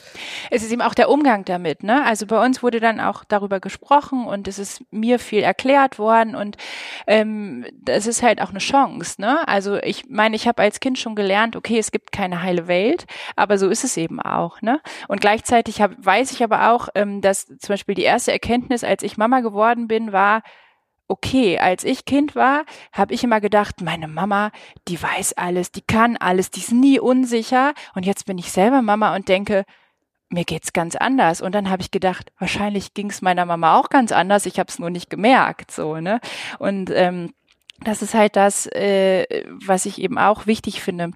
Es 0.50 0.62
ist 0.62 0.70
eben 0.70 0.80
auch 0.80 0.94
der 0.94 1.10
Umgang 1.10 1.44
damit, 1.44 1.82
ne? 1.82 2.04
Also 2.06 2.26
bei 2.26 2.42
uns 2.44 2.62
wurde 2.62 2.78
dann 2.78 3.00
auch 3.00 3.24
darüber 3.24 3.58
gesprochen 3.58 4.26
und 4.26 4.46
es 4.46 4.60
ist 4.60 4.84
mir 4.92 5.18
viel 5.18 5.42
erklärt 5.42 5.98
worden 5.98 6.36
und 6.36 6.56
ähm, 7.08 7.66
das 7.82 8.06
ist 8.06 8.22
halt 8.22 8.40
auch 8.40 8.50
eine 8.50 8.60
Chance, 8.60 9.20
ne? 9.20 9.46
Also 9.48 9.76
ich 9.76 10.08
meine, 10.08 10.36
ich 10.36 10.46
habe 10.46 10.62
als 10.62 10.78
Kind 10.78 10.98
schon 10.98 11.16
gelernt, 11.16 11.56
okay, 11.56 11.78
es 11.78 11.90
gibt 11.90 12.12
keine 12.12 12.42
heile 12.42 12.68
Welt, 12.68 13.06
aber 13.34 13.58
so 13.58 13.68
ist 13.68 13.82
es 13.82 13.96
eben 13.96 14.20
auch, 14.20 14.62
ne? 14.62 14.80
Und 15.08 15.20
gleichzeitig 15.20 15.82
hab, 15.82 15.92
weiß 15.98 16.30
ich 16.30 16.44
aber 16.44 16.70
auch, 16.70 16.88
ähm, 16.94 17.20
dass 17.20 17.46
zum 17.46 17.68
Beispiel 17.68 17.96
die 17.96 18.02
erste 18.02 18.30
Erkenntnis, 18.30 18.84
als 18.84 19.02
ich 19.02 19.16
Mama 19.16 19.40
geworden 19.40 19.88
bin, 19.88 20.12
war, 20.12 20.42
okay, 21.08 21.58
als 21.58 21.84
ich 21.84 22.04
Kind 22.04 22.34
war, 22.34 22.64
habe 22.92 23.14
ich 23.14 23.24
immer 23.24 23.40
gedacht, 23.40 23.80
meine 23.80 24.08
Mama, 24.08 24.50
die 24.88 25.00
weiß 25.00 25.34
alles, 25.34 25.70
die 25.70 25.82
kann 25.82 26.16
alles, 26.16 26.50
die 26.50 26.60
ist 26.60 26.72
nie 26.72 26.98
unsicher. 26.98 27.74
Und 27.94 28.06
jetzt 28.06 28.26
bin 28.26 28.38
ich 28.38 28.52
selber 28.52 28.82
Mama 28.82 29.14
und 29.14 29.28
denke, 29.28 29.64
mir 30.30 30.44
geht's 30.44 30.72
ganz 30.72 30.96
anders. 30.96 31.40
Und 31.40 31.54
dann 31.54 31.70
habe 31.70 31.82
ich 31.82 31.90
gedacht, 31.90 32.32
wahrscheinlich 32.38 32.94
ging's 32.94 33.22
meiner 33.22 33.46
Mama 33.46 33.78
auch 33.78 33.88
ganz 33.90 34.12
anders. 34.12 34.46
Ich 34.46 34.58
habe 34.58 34.68
es 34.68 34.78
nur 34.78 34.90
nicht 34.90 35.10
gemerkt, 35.10 35.70
so 35.70 35.96
ne. 35.96 36.20
Und 36.58 36.90
ähm, 36.90 37.32
das 37.80 38.02
ist 38.02 38.14
halt 38.14 38.36
das, 38.36 38.66
äh, 38.66 39.44
was 39.64 39.86
ich 39.86 40.00
eben 40.00 40.18
auch 40.18 40.46
wichtig 40.46 40.82
finde 40.82 41.12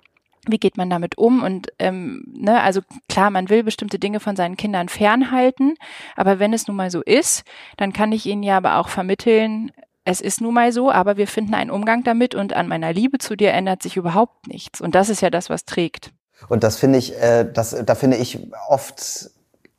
wie 0.50 0.58
geht 0.58 0.76
man 0.76 0.90
damit 0.90 1.18
um? 1.18 1.42
Und 1.42 1.68
ähm, 1.78 2.24
ne, 2.26 2.60
also 2.62 2.80
klar, 3.08 3.30
man 3.30 3.48
will 3.48 3.62
bestimmte 3.62 3.98
Dinge 3.98 4.20
von 4.20 4.36
seinen 4.36 4.56
Kindern 4.56 4.88
fernhalten, 4.88 5.74
aber 6.16 6.38
wenn 6.38 6.52
es 6.52 6.66
nun 6.66 6.76
mal 6.76 6.90
so 6.90 7.02
ist, 7.02 7.44
dann 7.76 7.92
kann 7.92 8.12
ich 8.12 8.26
ihnen 8.26 8.42
ja 8.42 8.56
aber 8.56 8.78
auch 8.78 8.88
vermitteln, 8.88 9.70
es 10.04 10.22
ist 10.22 10.40
nun 10.40 10.54
mal 10.54 10.72
so, 10.72 10.90
aber 10.90 11.18
wir 11.18 11.26
finden 11.26 11.54
einen 11.54 11.70
Umgang 11.70 12.02
damit 12.02 12.34
und 12.34 12.54
an 12.54 12.66
meiner 12.66 12.94
Liebe 12.94 13.18
zu 13.18 13.36
dir 13.36 13.52
ändert 13.52 13.82
sich 13.82 13.96
überhaupt 13.98 14.46
nichts. 14.46 14.80
Und 14.80 14.94
das 14.94 15.10
ist 15.10 15.20
ja 15.20 15.28
das, 15.28 15.50
was 15.50 15.66
trägt. 15.66 16.12
Und 16.48 16.62
das 16.62 16.76
finde 16.76 16.98
ich, 16.98 17.14
äh, 17.20 17.44
das, 17.52 17.76
da 17.84 17.94
finde 17.94 18.16
ich 18.16 18.38
oft 18.68 19.30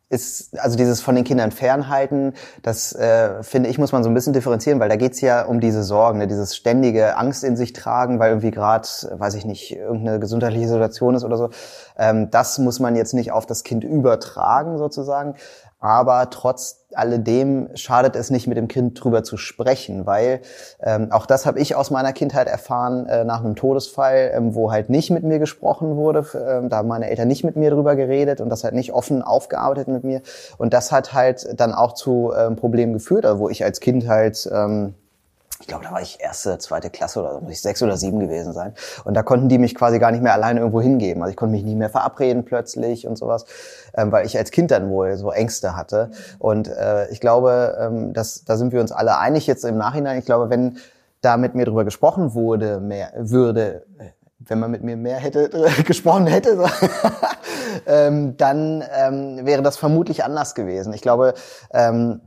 ist, 0.09 0.59
also 0.59 0.75
dieses 0.75 1.01
von 1.01 1.15
den 1.15 1.23
Kindern 1.23 1.51
fernhalten, 1.51 2.33
das 2.63 2.93
äh, 2.93 3.43
finde 3.43 3.69
ich, 3.69 3.77
muss 3.77 3.91
man 3.91 4.03
so 4.03 4.09
ein 4.09 4.15
bisschen 4.15 4.33
differenzieren, 4.33 4.79
weil 4.79 4.89
da 4.89 4.95
geht's 4.95 5.21
ja 5.21 5.43
um 5.43 5.59
diese 5.59 5.83
Sorgen, 5.83 6.17
ne? 6.17 6.27
dieses 6.27 6.55
ständige 6.55 7.15
Angst 7.15 7.43
in 7.43 7.55
sich 7.55 7.73
tragen, 7.73 8.17
weil 8.19 8.29
irgendwie 8.29 8.51
gerade, 8.51 8.87
weiß 9.11 9.35
ich 9.35 9.45
nicht, 9.45 9.75
irgendeine 9.75 10.19
gesundheitliche 10.19 10.67
Situation 10.67 11.13
ist 11.13 11.23
oder 11.23 11.37
so. 11.37 11.49
Ähm, 11.97 12.31
das 12.31 12.57
muss 12.57 12.79
man 12.79 12.95
jetzt 12.95 13.13
nicht 13.13 13.31
auf 13.31 13.45
das 13.45 13.63
Kind 13.63 13.83
übertragen 13.83 14.77
sozusagen. 14.77 15.35
Aber 15.79 16.29
trotz 16.29 16.85
alledem 16.93 17.69
schadet 17.75 18.15
es 18.15 18.29
nicht, 18.29 18.47
mit 18.47 18.57
dem 18.57 18.67
Kind 18.67 19.01
drüber 19.01 19.23
zu 19.23 19.37
sprechen, 19.37 20.05
weil 20.05 20.41
ähm, 20.81 21.11
auch 21.11 21.25
das 21.25 21.45
habe 21.45 21.59
ich 21.59 21.75
aus 21.75 21.91
meiner 21.91 22.13
Kindheit 22.13 22.47
erfahren 22.47 23.05
äh, 23.05 23.23
nach 23.23 23.39
einem 23.39 23.55
Todesfall, 23.55 24.31
ähm, 24.33 24.55
wo 24.55 24.71
halt 24.71 24.89
nicht 24.89 25.09
mit 25.09 25.23
mir 25.23 25.39
gesprochen 25.39 25.95
wurde. 25.95 26.25
Ähm, 26.33 26.69
da 26.69 26.77
haben 26.77 26.87
meine 26.87 27.09
Eltern 27.09 27.27
nicht 27.27 27.43
mit 27.43 27.55
mir 27.55 27.71
drüber 27.71 27.95
geredet 27.95 28.41
und 28.41 28.49
das 28.49 28.63
halt 28.63 28.73
nicht 28.73 28.91
offen 28.91 29.21
aufgearbeitet 29.21 29.87
mit 29.87 30.03
mir. 30.03 30.21
Und 30.57 30.73
das 30.73 30.91
hat 30.91 31.13
halt 31.13 31.47
dann 31.59 31.73
auch 31.73 31.93
zu 31.93 32.33
ähm, 32.37 32.55
Problemen 32.55 32.93
geführt, 32.93 33.25
also 33.25 33.39
wo 33.39 33.49
ich 33.49 33.63
als 33.63 33.79
Kind 33.79 34.07
halt 34.07 34.49
ähm, 34.51 34.95
ich 35.61 35.67
glaube, 35.67 35.83
da 35.83 35.91
war 35.91 36.01
ich 36.01 36.21
erste, 36.21 36.57
zweite 36.57 36.89
Klasse 36.89 37.19
oder 37.19 37.41
muss 37.41 37.51
ich 37.51 37.61
sechs 37.61 37.83
oder 37.83 37.97
sieben 37.97 38.19
gewesen 38.19 38.53
sein. 38.53 38.73
Und 39.03 39.13
da 39.13 39.23
konnten 39.23 39.49
die 39.49 39.57
mich 39.57 39.75
quasi 39.75 39.99
gar 39.99 40.11
nicht 40.11 40.23
mehr 40.23 40.33
alleine 40.33 40.61
irgendwo 40.61 40.79
hingeben. 40.79 41.21
Also 41.21 41.31
ich 41.31 41.35
konnte 41.35 41.51
mich 41.51 41.63
nicht 41.63 41.75
mehr 41.75 41.89
verabreden 41.89 42.45
plötzlich 42.45 43.05
und 43.05 43.17
sowas, 43.17 43.45
ähm, 43.93 44.09
weil 44.11 44.25
ich 44.25 44.37
als 44.37 44.51
Kind 44.51 44.71
dann 44.71 44.89
wohl 44.89 45.17
so 45.17 45.31
Ängste 45.31 45.75
hatte. 45.75 46.11
Und 46.39 46.69
äh, 46.69 47.09
ich 47.09 47.19
glaube, 47.19 47.77
ähm, 47.77 48.13
dass, 48.13 48.45
da 48.45 48.55
sind 48.55 48.71
wir 48.71 48.79
uns 48.79 48.93
alle 48.93 49.17
einig 49.17 49.47
jetzt 49.47 49.65
im 49.65 49.77
Nachhinein. 49.77 50.17
Ich 50.17 50.25
glaube, 50.25 50.49
wenn 50.49 50.77
da 51.19 51.35
mit 51.35 51.55
mir 51.55 51.65
drüber 51.65 51.83
gesprochen 51.83 52.33
wurde, 52.33 52.79
mehr 52.79 53.11
würde, 53.17 53.85
wenn 54.39 54.59
man 54.59 54.71
mit 54.71 54.83
mir 54.83 54.95
mehr 54.95 55.17
hätte 55.17 55.49
gesprochen 55.85 56.25
hätte, 56.27 56.55
so, 56.55 56.65
ähm, 57.85 58.37
dann 58.37 58.81
ähm, 58.95 59.45
wäre 59.45 59.61
das 59.61 59.75
vermutlich 59.75 60.23
anders 60.23 60.55
gewesen. 60.55 60.93
Ich 60.93 61.01
glaube, 61.01 61.33
ähm, 61.73 62.21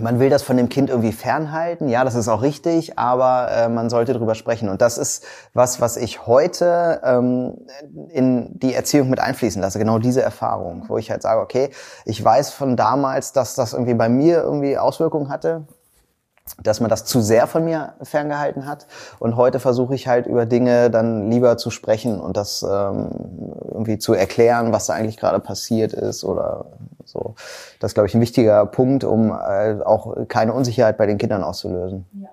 man 0.00 0.18
will 0.18 0.30
das 0.30 0.42
von 0.42 0.56
dem 0.56 0.68
Kind 0.68 0.90
irgendwie 0.90 1.12
fernhalten. 1.12 1.88
Ja, 1.88 2.04
das 2.04 2.14
ist 2.14 2.28
auch 2.28 2.42
richtig, 2.42 2.98
aber 2.98 3.50
äh, 3.50 3.68
man 3.68 3.90
sollte 3.90 4.12
drüber 4.12 4.34
sprechen. 4.34 4.68
Und 4.68 4.82
das 4.82 4.98
ist 4.98 5.24
was, 5.52 5.80
was 5.80 5.96
ich 5.96 6.26
heute 6.26 7.00
ähm, 7.04 7.66
in 8.10 8.58
die 8.58 8.74
Erziehung 8.74 9.08
mit 9.08 9.20
einfließen 9.20 9.62
lasse. 9.62 9.78
Genau 9.78 9.98
diese 9.98 10.22
Erfahrung, 10.22 10.84
wo 10.88 10.98
ich 10.98 11.10
halt 11.10 11.22
sage, 11.22 11.40
okay, 11.40 11.70
ich 12.04 12.22
weiß 12.22 12.50
von 12.50 12.76
damals, 12.76 13.32
dass 13.32 13.54
das 13.54 13.72
irgendwie 13.72 13.94
bei 13.94 14.08
mir 14.08 14.42
irgendwie 14.42 14.78
Auswirkungen 14.78 15.28
hatte 15.28 15.66
dass 16.62 16.80
man 16.80 16.90
das 16.90 17.06
zu 17.06 17.22
sehr 17.22 17.46
von 17.46 17.64
mir 17.64 17.94
ferngehalten 18.02 18.66
hat. 18.66 18.86
Und 19.18 19.36
heute 19.36 19.60
versuche 19.60 19.94
ich 19.94 20.08
halt 20.08 20.26
über 20.26 20.44
Dinge 20.44 20.90
dann 20.90 21.30
lieber 21.30 21.56
zu 21.56 21.70
sprechen 21.70 22.20
und 22.20 22.36
das 22.36 22.62
ähm, 22.62 23.08
irgendwie 23.70 23.98
zu 23.98 24.12
erklären, 24.12 24.70
was 24.70 24.86
da 24.86 24.92
eigentlich 24.92 25.16
gerade 25.16 25.40
passiert 25.40 25.94
ist 25.94 26.22
oder 26.22 26.66
so. 27.14 27.34
Das 27.80 27.92
ist, 27.92 27.94
glaube 27.94 28.08
ich, 28.08 28.14
ein 28.14 28.20
wichtiger 28.20 28.66
Punkt, 28.66 29.04
um 29.04 29.30
äh, 29.30 29.80
auch 29.84 30.28
keine 30.28 30.52
Unsicherheit 30.52 30.98
bei 30.98 31.06
den 31.06 31.16
Kindern 31.16 31.42
auszulösen. 31.42 32.06
Ja. 32.20 32.28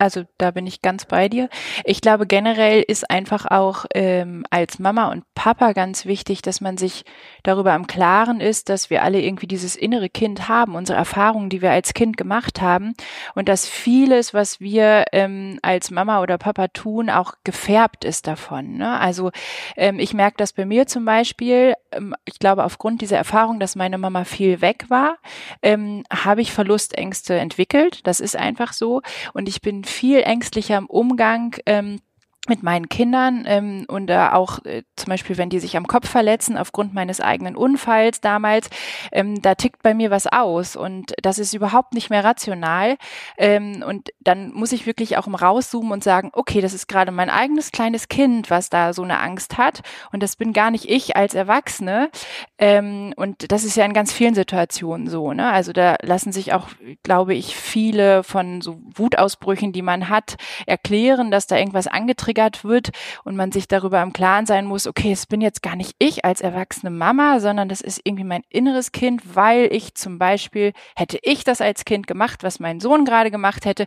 Also 0.00 0.22
da 0.38 0.52
bin 0.52 0.64
ich 0.64 0.80
ganz 0.80 1.06
bei 1.06 1.28
dir. 1.28 1.48
Ich 1.84 2.00
glaube, 2.00 2.28
generell 2.28 2.82
ist 2.82 3.10
einfach 3.10 3.46
auch 3.50 3.84
ähm, 3.94 4.44
als 4.48 4.78
Mama 4.78 5.10
und 5.10 5.24
Papa 5.34 5.72
ganz 5.72 6.06
wichtig, 6.06 6.40
dass 6.40 6.60
man 6.60 6.76
sich 6.76 7.04
darüber 7.42 7.74
im 7.74 7.88
Klaren 7.88 8.40
ist, 8.40 8.68
dass 8.68 8.90
wir 8.90 9.02
alle 9.02 9.20
irgendwie 9.20 9.48
dieses 9.48 9.74
innere 9.74 10.08
Kind 10.08 10.48
haben, 10.48 10.76
unsere 10.76 10.96
Erfahrungen, 10.96 11.50
die 11.50 11.62
wir 11.62 11.72
als 11.72 11.94
Kind 11.94 12.16
gemacht 12.16 12.60
haben 12.60 12.94
und 13.34 13.48
dass 13.48 13.68
vieles, 13.68 14.32
was 14.34 14.60
wir 14.60 15.06
ähm, 15.10 15.58
als 15.62 15.90
Mama 15.90 16.22
oder 16.22 16.38
Papa 16.38 16.68
tun, 16.68 17.10
auch 17.10 17.34
gefärbt 17.42 18.04
ist 18.04 18.28
davon. 18.28 18.76
Ne? 18.76 19.00
Also 19.00 19.32
ähm, 19.76 19.98
ich 19.98 20.14
merke 20.14 20.36
das 20.36 20.52
bei 20.52 20.64
mir 20.64 20.86
zum 20.86 21.04
Beispiel, 21.06 21.74
ähm, 21.90 22.14
ich 22.24 22.38
glaube, 22.38 22.62
aufgrund 22.62 23.00
dieser 23.00 23.16
Erfahrung, 23.16 23.58
dass 23.58 23.74
meine 23.74 23.98
Mama 23.98 24.22
viel 24.22 24.60
weg 24.60 24.84
war, 24.88 25.18
ähm, 25.60 26.04
habe 26.08 26.40
ich 26.40 26.52
Verlustängste 26.52 27.36
entwickelt. 27.36 28.06
Das 28.06 28.20
ist 28.20 28.36
einfach 28.36 28.72
so. 28.72 29.02
Und 29.32 29.48
ich 29.48 29.60
bin 29.60 29.84
viel 29.88 30.20
ängstlicher 30.20 30.78
im 30.78 30.86
Umgang. 30.86 31.56
Ähm, 31.66 32.00
mit 32.48 32.62
meinen 32.62 32.88
Kindern 32.88 33.44
ähm, 33.46 33.84
und 33.88 34.10
äh, 34.10 34.28
auch 34.32 34.64
äh, 34.64 34.82
zum 34.96 35.10
Beispiel, 35.10 35.36
wenn 35.36 35.50
die 35.50 35.60
sich 35.60 35.76
am 35.76 35.86
Kopf 35.86 36.08
verletzen 36.08 36.56
aufgrund 36.56 36.94
meines 36.94 37.20
eigenen 37.20 37.56
Unfalls 37.56 38.20
damals, 38.20 38.70
ähm, 39.12 39.40
da 39.42 39.54
tickt 39.54 39.82
bei 39.82 39.94
mir 39.94 40.10
was 40.10 40.26
aus. 40.26 40.76
Und 40.76 41.14
das 41.22 41.38
ist 41.38 41.54
überhaupt 41.54 41.94
nicht 41.94 42.10
mehr 42.10 42.24
rational. 42.24 42.96
Ähm, 43.36 43.84
und 43.86 44.10
dann 44.20 44.52
muss 44.52 44.72
ich 44.72 44.86
wirklich 44.86 45.16
auch 45.16 45.26
im 45.26 45.34
rauszoomen 45.34 45.92
und 45.92 46.04
sagen, 46.04 46.30
okay, 46.32 46.60
das 46.60 46.74
ist 46.74 46.88
gerade 46.88 47.12
mein 47.12 47.30
eigenes 47.30 47.70
kleines 47.70 48.08
Kind, 48.08 48.50
was 48.50 48.70
da 48.70 48.92
so 48.92 49.02
eine 49.02 49.20
Angst 49.20 49.58
hat. 49.58 49.82
Und 50.12 50.22
das 50.22 50.36
bin 50.36 50.52
gar 50.52 50.70
nicht 50.70 50.88
ich 50.88 51.16
als 51.16 51.34
Erwachsene. 51.34 52.10
Ähm, 52.58 53.12
und 53.16 53.52
das 53.52 53.64
ist 53.64 53.76
ja 53.76 53.84
in 53.84 53.92
ganz 53.92 54.12
vielen 54.12 54.34
Situationen 54.34 55.08
so, 55.08 55.32
ne? 55.32 55.50
Also 55.50 55.72
da 55.72 55.96
lassen 56.02 56.32
sich 56.32 56.52
auch, 56.52 56.68
glaube 57.02 57.34
ich, 57.34 57.56
viele 57.56 58.22
von 58.22 58.60
so 58.60 58.80
Wutausbrüchen, 58.94 59.72
die 59.72 59.82
man 59.82 60.08
hat, 60.08 60.36
erklären, 60.66 61.30
dass 61.30 61.46
da 61.46 61.56
irgendwas 61.56 61.86
angetriggert 61.86 62.37
getriggert 62.38 62.64
wird 62.64 62.90
und 63.24 63.36
man 63.36 63.52
sich 63.52 63.68
darüber 63.68 64.00
im 64.02 64.12
Klaren 64.12 64.46
sein 64.46 64.64
muss, 64.64 64.86
okay, 64.86 65.12
es 65.12 65.26
bin 65.26 65.40
jetzt 65.40 65.62
gar 65.62 65.76
nicht 65.76 65.94
ich 65.98 66.24
als 66.24 66.40
erwachsene 66.40 66.90
Mama, 66.90 67.40
sondern 67.40 67.68
das 67.68 67.80
ist 67.80 68.00
irgendwie 68.04 68.24
mein 68.24 68.42
inneres 68.48 68.92
Kind, 68.92 69.34
weil 69.34 69.68
ich 69.72 69.94
zum 69.94 70.18
Beispiel, 70.18 70.72
hätte 70.96 71.18
ich 71.22 71.44
das 71.44 71.60
als 71.60 71.84
Kind 71.84 72.06
gemacht, 72.06 72.42
was 72.42 72.60
mein 72.60 72.80
Sohn 72.80 73.04
gerade 73.04 73.30
gemacht 73.30 73.64
hätte, 73.64 73.86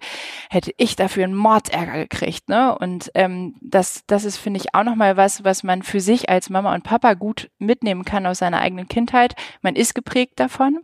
hätte 0.50 0.72
ich 0.78 0.96
dafür 0.96 1.24
einen 1.24 1.36
Mordärger 1.36 1.94
gekriegt. 1.94 2.50
Ne? 2.50 2.78
Und 2.78 3.12
ähm, 3.16 3.56
das, 3.62 4.04
das 4.08 4.26
ist, 4.26 4.38
finde 4.38 4.60
ich, 4.60 4.76
auch 4.76 4.84
nochmal 4.84 5.18
was, 5.18 5.44
was 5.44 5.64
man 5.64 5.84
für 5.84 6.02
sich 6.02 6.30
als 6.30 6.50
Mama 6.50 6.74
und 6.74 6.84
Papa 6.84 7.14
gut 7.14 7.50
mitnehmen 7.58 8.04
kann 8.04 8.26
aus 8.26 8.40
seiner 8.40 8.62
eigenen 8.62 8.88
Kindheit. 8.88 9.36
Man 9.62 9.76
ist 9.76 9.96
geprägt 9.96 10.40
davon. 10.40 10.80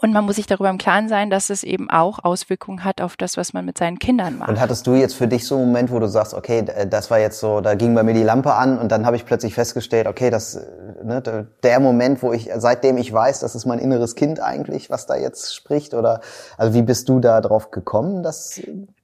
Und 0.00 0.12
man 0.12 0.24
muss 0.24 0.36
sich 0.36 0.46
darüber 0.46 0.70
im 0.70 0.78
Klaren 0.78 1.08
sein, 1.08 1.28
dass 1.28 1.50
es 1.50 1.64
eben 1.64 1.90
auch 1.90 2.20
Auswirkungen 2.22 2.84
hat 2.84 3.00
auf 3.00 3.16
das, 3.16 3.36
was 3.36 3.52
man 3.52 3.64
mit 3.64 3.78
seinen 3.78 3.98
Kindern 3.98 4.38
macht. 4.38 4.48
Und 4.48 4.60
hattest 4.60 4.86
du 4.86 4.94
jetzt 4.94 5.16
für 5.16 5.26
dich 5.26 5.44
so 5.44 5.56
einen 5.56 5.66
Moment, 5.66 5.90
wo 5.90 5.98
du 5.98 6.06
sagst, 6.06 6.34
okay, 6.34 6.64
das 6.88 7.10
war 7.10 7.18
jetzt 7.18 7.40
so, 7.40 7.60
da 7.60 7.74
ging 7.74 7.96
bei 7.96 8.04
mir 8.04 8.14
die 8.14 8.22
Lampe 8.22 8.54
an 8.54 8.78
und 8.78 8.92
dann 8.92 9.04
habe 9.06 9.16
ich 9.16 9.26
plötzlich 9.26 9.54
festgestellt, 9.54 10.06
okay, 10.06 10.30
das, 10.30 10.54
ne, 11.02 11.48
der 11.64 11.80
Moment, 11.80 12.22
wo 12.22 12.32
ich, 12.32 12.48
seitdem 12.58 12.96
ich 12.96 13.12
weiß, 13.12 13.40
das 13.40 13.56
ist 13.56 13.66
mein 13.66 13.80
inneres 13.80 14.14
Kind 14.14 14.38
eigentlich, 14.38 14.88
was 14.88 15.06
da 15.06 15.16
jetzt 15.16 15.56
spricht, 15.56 15.94
oder, 15.94 16.20
also 16.56 16.74
wie 16.74 16.82
bist 16.82 17.08
du 17.08 17.18
da 17.18 17.40
drauf 17.40 17.72
gekommen, 17.72 18.22
dass 18.22 18.60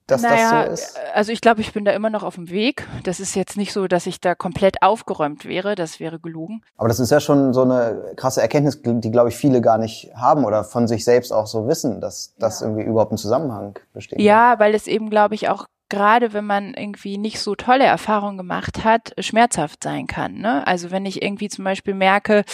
dass 0.06 0.22
naja, 0.22 0.66
das 0.66 0.80
so 0.80 0.98
ist? 0.98 1.00
Also 1.14 1.32
ich 1.32 1.40
glaube, 1.40 1.60
ich 1.60 1.72
bin 1.72 1.84
da 1.84 1.92
immer 1.92 2.10
noch 2.10 2.22
auf 2.22 2.34
dem 2.34 2.50
Weg. 2.50 2.86
Das 3.04 3.20
ist 3.20 3.34
jetzt 3.34 3.56
nicht 3.56 3.72
so, 3.72 3.86
dass 3.86 4.06
ich 4.06 4.20
da 4.20 4.34
komplett 4.34 4.82
aufgeräumt 4.82 5.44
wäre. 5.44 5.74
Das 5.74 6.00
wäre 6.00 6.18
gelogen. 6.18 6.62
Aber 6.76 6.88
das 6.88 7.00
ist 7.00 7.10
ja 7.10 7.20
schon 7.20 7.52
so 7.54 7.62
eine 7.62 8.12
krasse 8.16 8.42
Erkenntnis, 8.42 8.80
die, 8.82 9.10
glaube 9.10 9.30
ich, 9.30 9.36
viele 9.36 9.60
gar 9.60 9.78
nicht 9.78 10.12
haben 10.14 10.44
oder 10.44 10.64
von 10.64 10.86
sich 10.88 11.04
selbst 11.04 11.32
auch 11.32 11.46
so 11.46 11.66
wissen, 11.66 12.00
dass 12.00 12.34
das 12.38 12.60
ja. 12.60 12.66
irgendwie 12.66 12.84
überhaupt 12.84 13.12
ein 13.12 13.18
Zusammenhang 13.18 13.78
besteht. 13.92 14.20
Ja, 14.20 14.58
weil 14.58 14.74
es 14.74 14.86
eben, 14.86 15.10
glaube 15.10 15.34
ich, 15.34 15.48
auch 15.48 15.66
gerade 15.88 16.32
wenn 16.32 16.46
man 16.46 16.74
irgendwie 16.74 17.18
nicht 17.18 17.38
so 17.38 17.54
tolle 17.54 17.84
Erfahrungen 17.84 18.38
gemacht 18.38 18.84
hat, 18.84 19.14
schmerzhaft 19.18 19.82
sein 19.82 20.06
kann. 20.06 20.34
Ne? 20.34 20.66
Also 20.66 20.90
wenn 20.90 21.06
ich 21.06 21.22
irgendwie 21.22 21.48
zum 21.48 21.64
Beispiel 21.64 21.94
merke, 21.94 22.44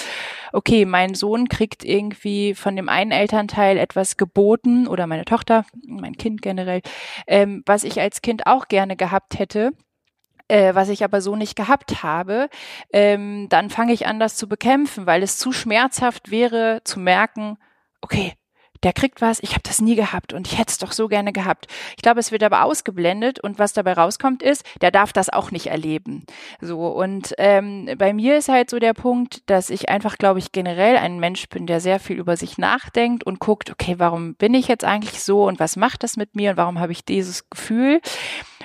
okay, 0.52 0.84
mein 0.84 1.14
Sohn 1.14 1.48
kriegt 1.48 1.84
irgendwie 1.84 2.54
von 2.54 2.76
dem 2.76 2.88
einen 2.88 3.12
Elternteil 3.12 3.78
etwas 3.78 4.16
geboten 4.16 4.86
oder 4.86 5.06
meine 5.06 5.24
Tochter, 5.24 5.64
mein 5.86 6.16
Kind 6.16 6.42
generell, 6.42 6.82
ähm, 7.26 7.62
was 7.66 7.84
ich 7.84 8.00
als 8.00 8.22
Kind 8.22 8.46
auch 8.46 8.68
gerne 8.68 8.96
gehabt 8.96 9.38
hätte 9.38 9.72
äh, 10.48 10.74
was 10.74 10.88
ich 10.88 11.04
aber 11.04 11.20
so 11.20 11.36
nicht 11.36 11.54
gehabt 11.54 12.02
habe, 12.02 12.48
ähm, 12.92 13.48
dann 13.48 13.70
fange 13.70 13.92
ich 13.92 14.06
an, 14.06 14.18
das 14.18 14.36
zu 14.36 14.48
bekämpfen, 14.48 15.06
weil 15.06 15.22
es 15.22 15.38
zu 15.38 15.52
schmerzhaft 15.52 16.32
wäre 16.32 16.80
zu 16.84 16.98
merken, 16.98 17.56
okay, 18.00 18.32
der 18.82 18.92
kriegt 18.92 19.20
was, 19.20 19.40
ich 19.42 19.50
habe 19.50 19.62
das 19.62 19.80
nie 19.80 19.94
gehabt 19.94 20.32
und 20.32 20.46
ich 20.46 20.58
hätte 20.58 20.70
es 20.70 20.78
doch 20.78 20.92
so 20.92 21.08
gerne 21.08 21.32
gehabt. 21.32 21.66
Ich 21.96 22.02
glaube, 22.02 22.20
es 22.20 22.32
wird 22.32 22.42
aber 22.42 22.64
ausgeblendet 22.64 23.40
und 23.40 23.58
was 23.58 23.72
dabei 23.72 23.92
rauskommt 23.92 24.42
ist, 24.42 24.64
der 24.80 24.90
darf 24.90 25.12
das 25.12 25.28
auch 25.28 25.50
nicht 25.50 25.66
erleben. 25.66 26.24
So 26.60 26.88
und 26.88 27.34
ähm, 27.38 27.90
bei 27.98 28.12
mir 28.12 28.38
ist 28.38 28.48
halt 28.48 28.70
so 28.70 28.78
der 28.78 28.94
Punkt, 28.94 29.48
dass 29.50 29.70
ich 29.70 29.88
einfach, 29.88 30.18
glaube 30.18 30.38
ich, 30.38 30.52
generell 30.52 30.96
ein 30.96 31.20
Mensch 31.20 31.48
bin, 31.48 31.66
der 31.66 31.80
sehr 31.80 32.00
viel 32.00 32.16
über 32.16 32.36
sich 32.36 32.58
nachdenkt 32.58 33.24
und 33.24 33.38
guckt, 33.38 33.70
okay, 33.70 33.96
warum 33.98 34.34
bin 34.34 34.54
ich 34.54 34.68
jetzt 34.68 34.84
eigentlich 34.84 35.22
so 35.22 35.46
und 35.46 35.60
was 35.60 35.76
macht 35.76 36.02
das 36.02 36.16
mit 36.16 36.34
mir 36.34 36.52
und 36.52 36.56
warum 36.56 36.78
habe 36.78 36.92
ich 36.92 37.04
dieses 37.04 37.48
Gefühl? 37.50 38.00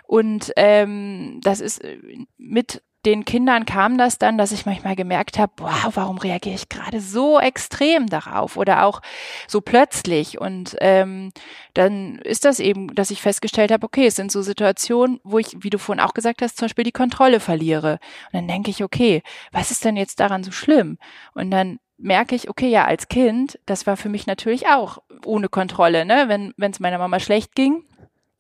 Und 0.07 0.51
ähm, 0.55 1.39
das 1.43 1.60
ist 1.60 1.84
äh, 1.84 1.98
mit 2.38 2.84
den 3.05 3.24
Kindern 3.25 3.65
kam 3.65 3.97
das 3.97 4.17
dann, 4.17 4.38
dass 4.38 4.51
ich 4.51 4.65
manchmal 4.65 4.95
gemerkt 4.95 5.38
habe, 5.38 5.53
wow, 5.57 5.91
warum 5.93 6.17
reagiere 6.17 6.55
ich 6.55 6.69
gerade 6.69 7.00
so 7.00 7.39
extrem 7.39 8.07
darauf 8.07 8.57
oder 8.57 8.85
auch 8.85 9.01
so 9.47 9.62
plötzlich. 9.62 10.39
Und 10.41 10.75
ähm, 10.81 11.31
dann 11.74 12.17
ist 12.19 12.45
das 12.45 12.59
eben, 12.59 12.93
dass 12.95 13.12
ich 13.12 13.21
festgestellt 13.21 13.71
habe, 13.71 13.85
okay, 13.85 14.07
es 14.07 14.15
sind 14.15 14.31
so 14.31 14.41
Situationen, 14.41 15.19
wo 15.24 15.38
ich, 15.39 15.55
wie 15.59 15.69
du 15.69 15.77
vorhin 15.77 16.03
auch 16.03 16.13
gesagt 16.13 16.41
hast, 16.41 16.57
zum 16.57 16.65
Beispiel 16.65 16.83
die 16.83 16.91
Kontrolle 16.91 17.39
verliere. 17.39 18.00
Und 18.31 18.33
dann 18.33 18.47
denke 18.47 18.71
ich, 18.71 18.83
okay, 18.83 19.21
was 19.51 19.71
ist 19.71 19.85
denn 19.85 19.97
jetzt 19.97 20.19
daran 20.19 20.43
so 20.43 20.51
schlimm? 20.51 20.97
Und 21.33 21.51
dann 21.51 21.79
merke 21.97 22.35
ich, 22.35 22.50
okay, 22.50 22.67
ja, 22.67 22.85
als 22.85 23.07
Kind, 23.07 23.59
das 23.65 23.88
war 23.88 23.97
für 23.97 24.09
mich 24.09 24.27
natürlich 24.27 24.67
auch 24.67 24.97
ohne 25.25 25.47
Kontrolle, 25.47 26.05
ne? 26.05 26.25
Wenn 26.27 26.71
es 26.71 26.79
meiner 26.79 26.97
Mama 26.97 27.19
schlecht 27.19 27.55
ging, 27.55 27.83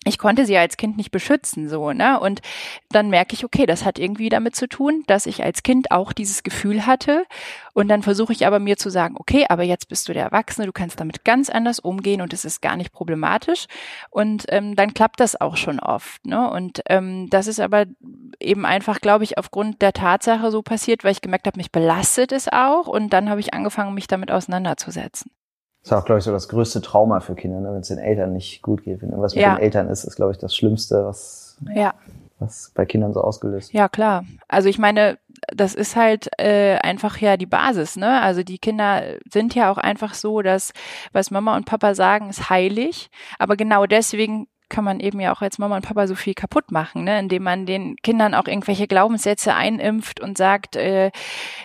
ich 0.07 0.19
konnte 0.19 0.45
sie 0.45 0.55
als 0.55 0.77
Kind 0.77 0.97
nicht 0.97 1.09
beschützen, 1.09 1.67
so, 1.67 1.91
ne? 1.91 2.19
Und 2.19 2.41
dann 2.89 3.09
merke 3.09 3.33
ich, 3.33 3.43
okay, 3.43 3.65
das 3.65 3.83
hat 3.83 3.97
irgendwie 3.97 4.29
damit 4.29 4.55
zu 4.55 4.67
tun, 4.67 5.03
dass 5.07 5.25
ich 5.25 5.43
als 5.43 5.63
Kind 5.63 5.89
auch 5.89 6.13
dieses 6.13 6.43
Gefühl 6.43 6.85
hatte. 6.85 7.25
Und 7.73 7.87
dann 7.87 8.03
versuche 8.03 8.31
ich 8.31 8.45
aber 8.45 8.59
mir 8.59 8.77
zu 8.77 8.91
sagen, 8.91 9.15
okay, 9.17 9.47
aber 9.49 9.63
jetzt 9.63 9.89
bist 9.89 10.07
du 10.07 10.13
der 10.13 10.25
Erwachsene, 10.25 10.67
du 10.67 10.71
kannst 10.73 10.99
damit 10.99 11.25
ganz 11.25 11.49
anders 11.49 11.79
umgehen 11.79 12.21
und 12.21 12.33
es 12.33 12.45
ist 12.45 12.61
gar 12.61 12.77
nicht 12.77 12.91
problematisch. 12.91 13.65
Und 14.11 14.45
ähm, 14.49 14.75
dann 14.75 14.93
klappt 14.93 15.19
das 15.19 15.41
auch 15.41 15.57
schon 15.57 15.79
oft, 15.79 16.23
ne? 16.23 16.51
Und 16.51 16.83
ähm, 16.87 17.27
das 17.31 17.47
ist 17.47 17.59
aber 17.59 17.85
eben 18.39 18.65
einfach, 18.65 19.01
glaube 19.01 19.23
ich, 19.23 19.39
aufgrund 19.39 19.81
der 19.81 19.93
Tatsache 19.93 20.51
so 20.51 20.61
passiert, 20.61 21.03
weil 21.03 21.13
ich 21.13 21.21
gemerkt 21.21 21.47
habe, 21.47 21.57
mich 21.57 21.71
belastet 21.71 22.31
es 22.31 22.47
auch. 22.47 22.85
Und 22.85 23.09
dann 23.09 23.27
habe 23.29 23.39
ich 23.39 23.55
angefangen, 23.55 23.95
mich 23.95 24.07
damit 24.07 24.29
auseinanderzusetzen. 24.29 25.31
Das 25.85 25.91
ist 25.91 25.97
auch, 25.99 26.05
glaube 26.05 26.17
ich, 26.17 26.25
so 26.25 26.31
das 26.31 26.49
größte 26.49 26.81
Trauma 26.81 27.19
für 27.19 27.35
Kinder, 27.35 27.59
ne? 27.59 27.71
wenn 27.71 27.81
es 27.81 27.89
den 27.89 27.99
Eltern 27.99 28.33
nicht 28.33 28.63
gut 28.63 28.83
geht. 28.83 29.03
Wenn 29.03 29.09
irgendwas 29.09 29.35
mit 29.35 29.43
ja. 29.43 29.53
den 29.53 29.61
Eltern 29.61 29.87
ist, 29.87 30.03
ist, 30.03 30.15
glaube 30.15 30.31
ich, 30.31 30.39
das 30.39 30.55
Schlimmste, 30.55 31.05
was, 31.05 31.59
ja. 31.75 31.93
was 32.39 32.71
bei 32.73 32.87
Kindern 32.87 33.13
so 33.13 33.21
ausgelöst 33.21 33.71
Ja, 33.71 33.87
klar. 33.87 34.25
Also 34.47 34.67
ich 34.67 34.79
meine, 34.79 35.19
das 35.55 35.75
ist 35.75 35.95
halt 35.95 36.27
äh, 36.39 36.77
einfach 36.77 37.19
ja 37.19 37.37
die 37.37 37.45
Basis, 37.45 37.97
ne? 37.97 38.19
Also 38.19 38.41
die 38.41 38.57
Kinder 38.57 39.03
sind 39.31 39.53
ja 39.53 39.71
auch 39.71 39.77
einfach 39.77 40.15
so, 40.15 40.41
dass 40.41 40.73
was 41.11 41.29
Mama 41.29 41.55
und 41.55 41.67
Papa 41.67 41.93
sagen, 41.93 42.31
ist 42.31 42.49
heilig. 42.49 43.11
Aber 43.37 43.55
genau 43.55 43.85
deswegen 43.85 44.47
kann 44.69 44.83
man 44.83 44.99
eben 44.99 45.19
ja 45.19 45.33
auch 45.33 45.41
als 45.41 45.57
Mama 45.57 45.75
und 45.75 45.85
Papa 45.85 46.07
so 46.07 46.15
viel 46.15 46.33
kaputt 46.33 46.71
machen, 46.71 47.03
ne? 47.03 47.19
indem 47.19 47.43
man 47.43 47.65
den 47.65 47.95
Kindern 47.97 48.33
auch 48.33 48.47
irgendwelche 48.47 48.87
Glaubenssätze 48.87 49.53
einimpft 49.53 50.19
und 50.19 50.37
sagt, 50.37 50.75
äh, 50.75 51.11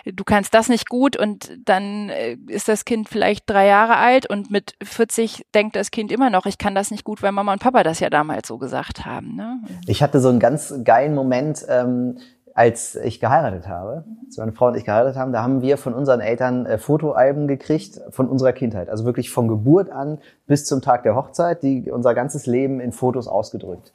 du 0.05 0.23
kannst 0.23 0.53
das 0.53 0.69
nicht 0.69 0.89
gut 0.89 1.17
und 1.17 1.51
dann 1.65 2.09
äh, 2.09 2.37
ist 2.47 2.67
das 2.67 2.85
Kind 2.85 3.09
vielleicht 3.09 3.49
drei 3.49 3.67
Jahre 3.67 3.97
alt 3.97 4.29
und 4.29 4.51
mit 4.51 4.73
40 4.83 5.45
denkt 5.53 5.75
das 5.75 5.91
Kind 5.91 6.11
immer 6.11 6.29
noch, 6.29 6.45
ich 6.45 6.57
kann 6.57 6.75
das 6.75 6.91
nicht 6.91 7.03
gut, 7.03 7.21
weil 7.21 7.31
Mama 7.31 7.53
und 7.53 7.61
Papa 7.61 7.83
das 7.83 7.99
ja 7.99 8.09
damals 8.09 8.47
so 8.47 8.57
gesagt 8.57 9.05
haben. 9.05 9.35
Ne? 9.35 9.59
Ich 9.87 10.03
hatte 10.03 10.19
so 10.19 10.29
einen 10.29 10.39
ganz 10.39 10.73
geilen 10.83 11.15
Moment, 11.15 11.65
ähm, 11.69 12.17
als 12.53 12.95
ich 12.95 13.19
geheiratet 13.19 13.67
habe, 13.67 14.03
als 14.25 14.37
meine 14.37 14.51
Frau 14.51 14.67
und 14.67 14.75
ich 14.75 14.85
geheiratet 14.85 15.17
haben, 15.17 15.31
da 15.31 15.43
haben 15.43 15.61
wir 15.61 15.77
von 15.77 15.93
unseren 15.93 16.19
Eltern 16.19 16.65
äh, 16.65 16.77
Fotoalben 16.77 17.47
gekriegt 17.47 18.01
von 18.09 18.27
unserer 18.27 18.53
Kindheit. 18.53 18.89
Also 18.89 19.05
wirklich 19.05 19.29
von 19.29 19.47
Geburt 19.47 19.89
an 19.89 20.19
bis 20.47 20.65
zum 20.65 20.81
Tag 20.81 21.03
der 21.03 21.15
Hochzeit, 21.15 21.63
die 21.63 21.89
unser 21.91 22.13
ganzes 22.13 22.45
Leben 22.45 22.79
in 22.79 22.91
Fotos 22.91 23.27
ausgedrückt. 23.27 23.93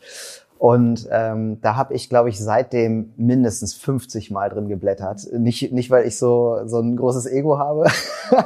Und 0.58 1.06
ähm, 1.10 1.60
da 1.60 1.76
habe 1.76 1.92
ich, 1.92 2.08
glaube 2.08 2.30
ich, 2.30 2.42
seitdem 2.42 3.12
mindestens 3.16 3.74
50 3.74 4.30
Mal 4.30 4.48
drin 4.48 4.68
geblättert. 4.68 5.20
Nicht, 5.32 5.72
nicht 5.72 5.90
weil 5.90 6.06
ich 6.06 6.16
so, 6.16 6.60
so 6.64 6.80
ein 6.80 6.96
großes 6.96 7.26
Ego 7.26 7.58
habe, 7.58 7.86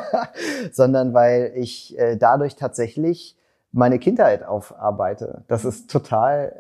sondern 0.73 1.15
weil 1.15 1.53
ich 1.55 1.97
äh, 1.99 2.17
dadurch 2.17 2.57
tatsächlich 2.57 3.37
meine 3.71 4.01
Kindheit 4.01 4.45
aufarbeite. 4.45 5.45
Das 5.47 5.65
ist 5.65 5.89
total 5.89 6.53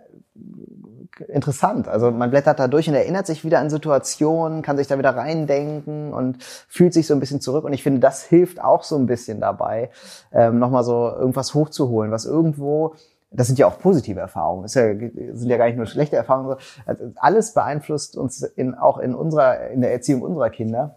interessant. 1.28 1.88
Also 1.88 2.10
man 2.10 2.30
blättert 2.30 2.58
da 2.58 2.68
durch 2.68 2.88
und 2.88 2.94
erinnert 2.94 3.26
sich 3.26 3.44
wieder 3.44 3.58
an 3.58 3.70
Situationen, 3.70 4.62
kann 4.62 4.76
sich 4.76 4.86
da 4.86 4.98
wieder 4.98 5.16
reindenken 5.16 6.12
und 6.12 6.42
fühlt 6.42 6.94
sich 6.94 7.06
so 7.06 7.14
ein 7.14 7.20
bisschen 7.20 7.40
zurück. 7.40 7.64
Und 7.64 7.72
ich 7.72 7.82
finde, 7.82 8.00
das 8.00 8.24
hilft 8.24 8.62
auch 8.62 8.82
so 8.82 8.96
ein 8.96 9.06
bisschen 9.06 9.40
dabei, 9.40 9.90
ähm, 10.32 10.58
nochmal 10.58 10.84
so 10.84 11.10
irgendwas 11.10 11.54
hochzuholen, 11.54 12.10
was 12.10 12.24
irgendwo 12.24 12.94
das 13.32 13.46
sind 13.46 13.58
ja 13.60 13.68
auch 13.68 13.78
positive 13.78 14.18
Erfahrungen, 14.18 14.62
das 14.62 14.72
sind 14.72 15.48
ja 15.48 15.56
gar 15.56 15.66
nicht 15.66 15.76
nur 15.76 15.86
schlechte 15.86 16.16
Erfahrungen. 16.16 16.56
Also 16.84 17.12
alles 17.14 17.54
beeinflusst 17.54 18.16
uns 18.16 18.42
in, 18.42 18.74
auch 18.74 18.98
in 18.98 19.14
unserer, 19.14 19.68
in 19.68 19.82
der 19.82 19.92
Erziehung 19.92 20.22
unserer 20.22 20.50
Kinder. 20.50 20.96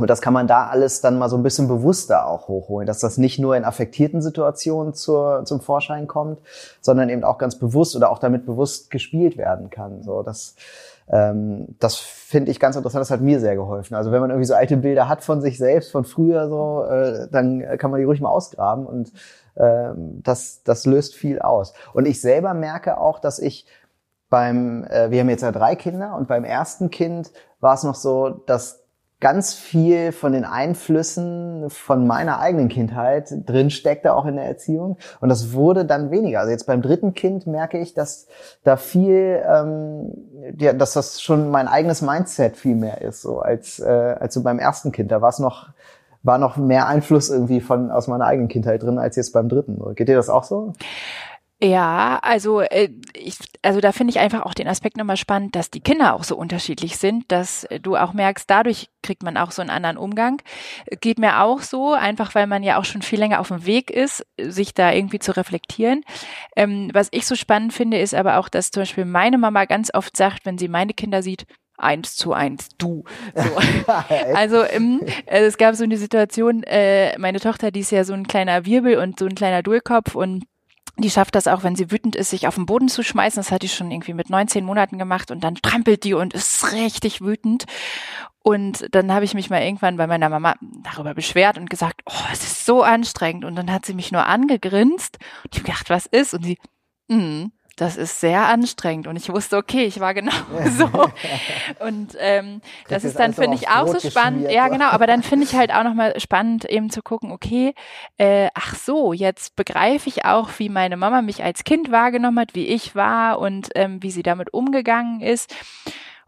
Und 0.00 0.08
das 0.08 0.20
kann 0.20 0.32
man 0.32 0.46
da 0.46 0.66
alles 0.66 1.00
dann 1.00 1.18
mal 1.18 1.28
so 1.28 1.36
ein 1.36 1.42
bisschen 1.42 1.68
bewusster 1.68 2.26
auch 2.28 2.48
hochholen, 2.48 2.86
dass 2.86 3.00
das 3.00 3.18
nicht 3.18 3.38
nur 3.38 3.56
in 3.56 3.64
affektierten 3.64 4.22
Situationen 4.22 4.94
zur, 4.94 5.44
zum 5.44 5.60
Vorschein 5.60 6.06
kommt, 6.06 6.40
sondern 6.80 7.08
eben 7.08 7.24
auch 7.24 7.38
ganz 7.38 7.58
bewusst 7.58 7.96
oder 7.96 8.10
auch 8.10 8.18
damit 8.18 8.46
bewusst 8.46 8.90
gespielt 8.90 9.36
werden 9.36 9.70
kann. 9.70 10.02
So, 10.02 10.22
das, 10.22 10.56
ähm, 11.10 11.76
das 11.78 11.96
finde 11.96 12.50
ich 12.50 12.60
ganz 12.60 12.76
interessant. 12.76 13.00
Das 13.00 13.10
hat 13.10 13.20
mir 13.20 13.40
sehr 13.40 13.56
geholfen. 13.56 13.94
Also 13.94 14.12
wenn 14.12 14.20
man 14.20 14.30
irgendwie 14.30 14.46
so 14.46 14.54
alte 14.54 14.76
Bilder 14.76 15.08
hat 15.08 15.22
von 15.22 15.40
sich 15.40 15.58
selbst, 15.58 15.90
von 15.90 16.04
früher 16.04 16.48
so, 16.48 16.84
äh, 16.84 17.28
dann 17.30 17.64
kann 17.78 17.90
man 17.90 17.98
die 17.98 18.04
ruhig 18.04 18.20
mal 18.20 18.30
ausgraben 18.30 18.86
und 18.86 19.12
ähm, 19.56 20.20
das, 20.22 20.62
das 20.62 20.86
löst 20.86 21.14
viel 21.14 21.40
aus. 21.40 21.72
Und 21.92 22.06
ich 22.06 22.20
selber 22.20 22.54
merke 22.54 22.98
auch, 22.98 23.18
dass 23.18 23.38
ich 23.38 23.66
beim, 24.30 24.84
äh, 24.84 25.10
wir 25.10 25.20
haben 25.20 25.30
jetzt 25.30 25.42
ja 25.42 25.52
drei 25.52 25.74
Kinder 25.74 26.14
und 26.16 26.28
beim 26.28 26.44
ersten 26.44 26.90
Kind 26.90 27.32
war 27.60 27.74
es 27.74 27.82
noch 27.82 27.94
so, 27.94 28.28
dass 28.46 28.84
ganz 29.20 29.54
viel 29.54 30.12
von 30.12 30.32
den 30.32 30.44
Einflüssen 30.44 31.70
von 31.70 32.06
meiner 32.06 32.38
eigenen 32.38 32.68
Kindheit 32.68 33.32
drin 33.46 33.70
steckte, 33.70 34.14
auch 34.14 34.26
in 34.26 34.36
der 34.36 34.44
Erziehung. 34.44 34.96
Und 35.20 35.28
das 35.28 35.52
wurde 35.52 35.84
dann 35.84 36.10
weniger. 36.12 36.40
Also 36.40 36.52
jetzt 36.52 36.66
beim 36.66 36.82
dritten 36.82 37.14
Kind 37.14 37.46
merke 37.46 37.78
ich, 37.78 37.94
dass 37.94 38.28
da 38.62 38.76
viel, 38.76 39.42
ähm, 39.44 40.12
ja, 40.56 40.72
dass 40.72 40.92
das 40.92 41.20
schon 41.20 41.50
mein 41.50 41.66
eigenes 41.66 42.00
Mindset 42.00 42.56
viel 42.56 42.76
mehr 42.76 43.00
ist, 43.00 43.22
so 43.22 43.40
als, 43.40 43.80
äh, 43.80 44.16
als 44.20 44.34
so 44.34 44.42
beim 44.42 44.60
ersten 44.60 44.92
Kind. 44.92 45.10
Da 45.10 45.20
war 45.20 45.30
es 45.30 45.40
noch, 45.40 45.70
war 46.22 46.38
noch 46.38 46.56
mehr 46.56 46.86
Einfluss 46.86 47.28
irgendwie 47.28 47.60
von 47.60 47.90
aus 47.90 48.06
meiner 48.06 48.26
eigenen 48.26 48.48
Kindheit 48.48 48.84
drin 48.84 48.98
als 48.98 49.16
jetzt 49.16 49.32
beim 49.32 49.48
dritten. 49.48 49.82
Geht 49.96 50.08
dir 50.08 50.16
das 50.16 50.28
auch 50.28 50.44
so? 50.44 50.74
Ja, 51.60 52.20
also 52.22 52.60
äh, 52.60 52.90
ich, 53.14 53.36
also 53.62 53.80
da 53.80 53.90
finde 53.90 54.12
ich 54.12 54.20
einfach 54.20 54.42
auch 54.42 54.54
den 54.54 54.68
Aspekt 54.68 54.96
nochmal 54.96 55.16
spannend, 55.16 55.56
dass 55.56 55.72
die 55.72 55.80
Kinder 55.80 56.14
auch 56.14 56.22
so 56.22 56.36
unterschiedlich 56.36 56.98
sind, 56.98 57.32
dass 57.32 57.66
du 57.82 57.96
auch 57.96 58.12
merkst, 58.12 58.48
dadurch 58.48 58.90
kriegt 59.02 59.24
man 59.24 59.36
auch 59.36 59.50
so 59.50 59.60
einen 59.60 59.70
anderen 59.70 59.96
Umgang. 59.96 60.40
Geht 61.00 61.18
mir 61.18 61.42
auch 61.42 61.62
so, 61.62 61.94
einfach 61.94 62.36
weil 62.36 62.46
man 62.46 62.62
ja 62.62 62.78
auch 62.78 62.84
schon 62.84 63.02
viel 63.02 63.18
länger 63.18 63.40
auf 63.40 63.48
dem 63.48 63.66
Weg 63.66 63.90
ist, 63.90 64.24
sich 64.40 64.72
da 64.72 64.92
irgendwie 64.92 65.18
zu 65.18 65.36
reflektieren. 65.36 66.04
Ähm, 66.54 66.90
was 66.92 67.08
ich 67.10 67.26
so 67.26 67.34
spannend 67.34 67.72
finde, 67.72 67.98
ist 67.98 68.14
aber 68.14 68.38
auch, 68.38 68.48
dass 68.48 68.70
zum 68.70 68.82
Beispiel 68.82 69.04
meine 69.04 69.36
Mama 69.36 69.64
ganz 69.64 69.92
oft 69.92 70.16
sagt, 70.16 70.46
wenn 70.46 70.58
sie 70.58 70.68
meine 70.68 70.94
Kinder 70.94 71.24
sieht, 71.24 71.44
eins 71.76 72.14
zu 72.14 72.34
eins 72.34 72.68
du. 72.78 73.02
So. 73.34 73.50
also 74.34 74.62
ähm, 74.62 75.00
es 75.26 75.58
gab 75.58 75.74
so 75.74 75.82
eine 75.82 75.96
Situation, 75.96 76.62
äh, 76.62 77.18
meine 77.18 77.40
Tochter, 77.40 77.72
die 77.72 77.80
ist 77.80 77.90
ja 77.90 78.04
so 78.04 78.12
ein 78.12 78.28
kleiner 78.28 78.64
Wirbel 78.64 78.98
und 78.98 79.18
so 79.18 79.26
ein 79.26 79.34
kleiner 79.34 79.64
Dullkopf 79.64 80.14
und 80.14 80.44
die 81.02 81.10
schafft 81.10 81.34
das 81.34 81.46
auch, 81.46 81.62
wenn 81.62 81.76
sie 81.76 81.90
wütend 81.90 82.16
ist, 82.16 82.30
sich 82.30 82.46
auf 82.46 82.56
den 82.56 82.66
Boden 82.66 82.88
zu 82.88 83.02
schmeißen. 83.02 83.40
Das 83.40 83.50
hat 83.50 83.62
die 83.62 83.68
schon 83.68 83.90
irgendwie 83.90 84.14
mit 84.14 84.30
19 84.30 84.64
Monaten 84.64 84.98
gemacht 84.98 85.30
und 85.30 85.44
dann 85.44 85.54
trampelt 85.56 86.04
die 86.04 86.14
und 86.14 86.34
ist 86.34 86.72
richtig 86.72 87.20
wütend. 87.20 87.64
Und 88.42 88.86
dann 88.92 89.12
habe 89.12 89.24
ich 89.24 89.34
mich 89.34 89.50
mal 89.50 89.62
irgendwann 89.62 89.96
bei 89.96 90.06
meiner 90.06 90.28
Mama 90.28 90.54
darüber 90.60 91.14
beschwert 91.14 91.58
und 91.58 91.68
gesagt, 91.68 92.02
oh, 92.06 92.24
es 92.32 92.42
ist 92.42 92.64
so 92.64 92.82
anstrengend. 92.82 93.44
Und 93.44 93.56
dann 93.56 93.72
hat 93.72 93.84
sie 93.84 93.94
mich 93.94 94.12
nur 94.12 94.26
angegrinst 94.26 95.18
und 95.44 95.54
ich 95.54 95.60
habe 95.60 95.70
gedacht, 95.70 95.90
was 95.90 96.06
ist? 96.06 96.34
Und 96.34 96.44
sie, 96.44 96.58
mm, 97.08 97.46
das 97.78 97.96
ist 97.96 98.20
sehr 98.20 98.46
anstrengend. 98.46 99.06
Und 99.06 99.16
ich 99.16 99.28
wusste, 99.28 99.56
okay, 99.56 99.84
ich 99.84 100.00
war 100.00 100.12
genau 100.12 100.32
so. 100.76 100.86
Und 101.84 102.16
ähm, 102.18 102.60
das, 102.88 103.04
ist 103.04 103.18
dann, 103.18 103.32
finde 103.32 103.56
ich, 103.56 103.68
auch 103.68 103.86
so 103.86 104.10
spannend. 104.10 104.50
Ja, 104.50 104.68
genau. 104.68 104.86
Aber 104.86 105.06
dann 105.06 105.22
finde 105.22 105.44
ich 105.46 105.54
halt 105.54 105.72
auch 105.72 105.84
nochmal 105.84 106.18
spannend, 106.20 106.64
eben 106.64 106.90
zu 106.90 107.02
gucken, 107.02 107.30
okay, 107.30 107.74
äh, 108.18 108.48
ach 108.54 108.74
so, 108.74 109.12
jetzt 109.12 109.56
begreife 109.56 110.08
ich 110.08 110.24
auch, 110.24 110.50
wie 110.58 110.68
meine 110.68 110.96
Mama 110.96 111.22
mich 111.22 111.42
als 111.44 111.64
Kind 111.64 111.90
wahrgenommen 111.90 112.40
hat, 112.40 112.54
wie 112.54 112.66
ich 112.66 112.94
war 112.94 113.38
und 113.38 113.70
ähm, 113.74 114.02
wie 114.02 114.10
sie 114.10 114.22
damit 114.22 114.52
umgegangen 114.52 115.20
ist. 115.20 115.54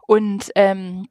Und 0.07 0.51
ähm, 0.55 1.07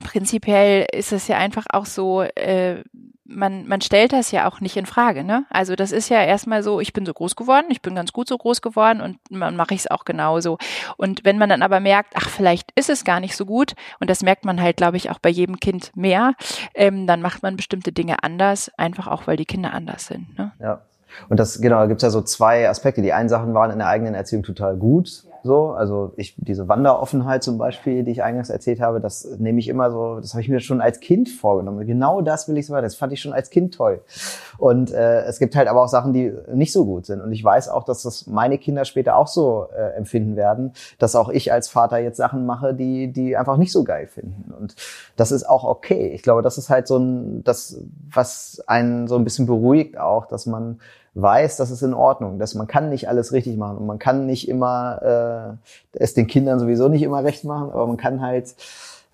prinzipiell 0.00 0.86
ist 0.92 1.12
es 1.12 1.28
ja 1.28 1.38
einfach 1.38 1.64
auch 1.70 1.86
so, 1.86 2.22
äh, 2.22 2.82
man, 3.24 3.66
man 3.66 3.80
stellt 3.80 4.12
das 4.12 4.30
ja 4.30 4.48
auch 4.48 4.60
nicht 4.60 4.76
in 4.76 4.86
Frage, 4.86 5.24
ne? 5.24 5.44
Also 5.50 5.76
das 5.76 5.92
ist 5.92 6.10
ja 6.10 6.22
erstmal 6.22 6.62
so, 6.62 6.80
ich 6.80 6.92
bin 6.92 7.06
so 7.06 7.14
groß 7.14 7.36
geworden, 7.36 7.66
ich 7.70 7.80
bin 7.80 7.94
ganz 7.94 8.12
gut 8.12 8.28
so 8.28 8.36
groß 8.36 8.60
geworden 8.60 9.00
und 9.00 9.18
man 9.30 9.56
mache 9.56 9.74
ich 9.74 9.80
es 9.80 9.90
auch 9.90 10.04
genauso. 10.04 10.58
Und 10.96 11.24
wenn 11.24 11.38
man 11.38 11.48
dann 11.48 11.62
aber 11.62 11.80
merkt, 11.80 12.14
ach, 12.16 12.28
vielleicht 12.28 12.70
ist 12.74 12.90
es 12.90 13.04
gar 13.04 13.20
nicht 13.20 13.36
so 13.36 13.46
gut, 13.46 13.74
und 13.98 14.10
das 14.10 14.22
merkt 14.22 14.44
man 14.44 14.60
halt, 14.60 14.76
glaube 14.76 14.96
ich, 14.96 15.10
auch 15.10 15.18
bei 15.18 15.30
jedem 15.30 15.58
Kind 15.58 15.96
mehr, 15.96 16.34
ähm, 16.74 17.06
dann 17.06 17.22
macht 17.22 17.42
man 17.42 17.56
bestimmte 17.56 17.92
Dinge 17.92 18.22
anders, 18.22 18.70
einfach 18.76 19.06
auch, 19.06 19.26
weil 19.26 19.36
die 19.36 19.46
Kinder 19.46 19.72
anders 19.72 20.06
sind. 20.06 20.38
Ne? 20.38 20.52
Ja. 20.60 20.82
Und 21.28 21.38
das, 21.38 21.60
genau, 21.60 21.76
da 21.76 21.86
gibt's 21.86 22.02
ja 22.02 22.10
so 22.10 22.22
zwei 22.22 22.68
Aspekte. 22.68 23.00
Die 23.00 23.12
einen 23.12 23.28
Sachen 23.28 23.54
waren 23.54 23.70
in 23.70 23.78
der 23.78 23.88
eigenen 23.88 24.14
Erziehung 24.14 24.42
total 24.42 24.76
gut. 24.76 25.24
So, 25.44 25.72
also 25.72 26.14
ich, 26.16 26.34
diese 26.38 26.68
Wanderoffenheit 26.68 27.42
zum 27.42 27.58
Beispiel, 27.58 28.02
die 28.02 28.12
ich 28.12 28.22
eingangs 28.22 28.48
erzählt 28.48 28.80
habe, 28.80 28.98
das 28.98 29.28
nehme 29.38 29.58
ich 29.58 29.68
immer 29.68 29.90
so, 29.90 30.18
das 30.18 30.32
habe 30.32 30.40
ich 30.40 30.48
mir 30.48 30.60
schon 30.60 30.80
als 30.80 31.00
Kind 31.00 31.28
vorgenommen. 31.28 31.86
Genau 31.86 32.22
das 32.22 32.48
will 32.48 32.56
ich 32.56 32.66
so 32.66 32.72
weiter. 32.72 32.84
Das 32.84 32.94
fand 32.94 33.12
ich 33.12 33.20
schon 33.20 33.34
als 33.34 33.50
Kind 33.50 33.74
toll. 33.74 34.00
Und 34.56 34.90
äh, 34.90 35.20
es 35.24 35.38
gibt 35.38 35.54
halt 35.54 35.68
aber 35.68 35.82
auch 35.82 35.88
Sachen, 35.88 36.14
die 36.14 36.32
nicht 36.54 36.72
so 36.72 36.86
gut 36.86 37.04
sind. 37.04 37.20
Und 37.20 37.30
ich 37.30 37.44
weiß 37.44 37.68
auch, 37.68 37.84
dass 37.84 38.02
das 38.02 38.26
meine 38.26 38.56
Kinder 38.56 38.86
später 38.86 39.16
auch 39.16 39.28
so 39.28 39.66
äh, 39.76 39.94
empfinden 39.96 40.34
werden, 40.34 40.72
dass 40.98 41.14
auch 41.14 41.28
ich 41.28 41.52
als 41.52 41.68
Vater 41.68 41.98
jetzt 41.98 42.16
Sachen 42.16 42.46
mache, 42.46 42.72
die, 42.72 43.12
die 43.12 43.36
einfach 43.36 43.58
nicht 43.58 43.72
so 43.72 43.84
geil 43.84 44.06
finden. 44.06 44.50
Und 44.58 44.76
das 45.16 45.30
ist 45.30 45.46
auch 45.46 45.64
okay. 45.64 46.08
Ich 46.14 46.22
glaube, 46.22 46.40
das 46.40 46.56
ist 46.56 46.70
halt 46.70 46.86
so 46.86 46.96
ein, 46.96 47.44
das, 47.44 47.82
was 48.10 48.62
einen 48.66 49.08
so 49.08 49.16
ein 49.16 49.24
bisschen 49.24 49.44
beruhigt 49.44 49.98
auch, 49.98 50.24
dass 50.24 50.46
man 50.46 50.80
weiß, 51.14 51.56
das 51.56 51.70
ist 51.70 51.82
in 51.82 51.94
Ordnung, 51.94 52.38
dass 52.38 52.54
man 52.54 52.66
kann 52.66 52.90
nicht 52.90 53.08
alles 53.08 53.32
richtig 53.32 53.56
machen 53.56 53.78
und 53.78 53.86
man 53.86 53.98
kann 53.98 54.26
nicht 54.26 54.48
immer 54.48 55.58
äh, 55.92 55.98
es 55.98 56.14
den 56.14 56.26
Kindern 56.26 56.58
sowieso 56.58 56.88
nicht 56.88 57.02
immer 57.02 57.22
recht 57.22 57.44
machen, 57.44 57.70
aber 57.70 57.86
man 57.86 57.96
kann 57.96 58.20
halt 58.20 58.54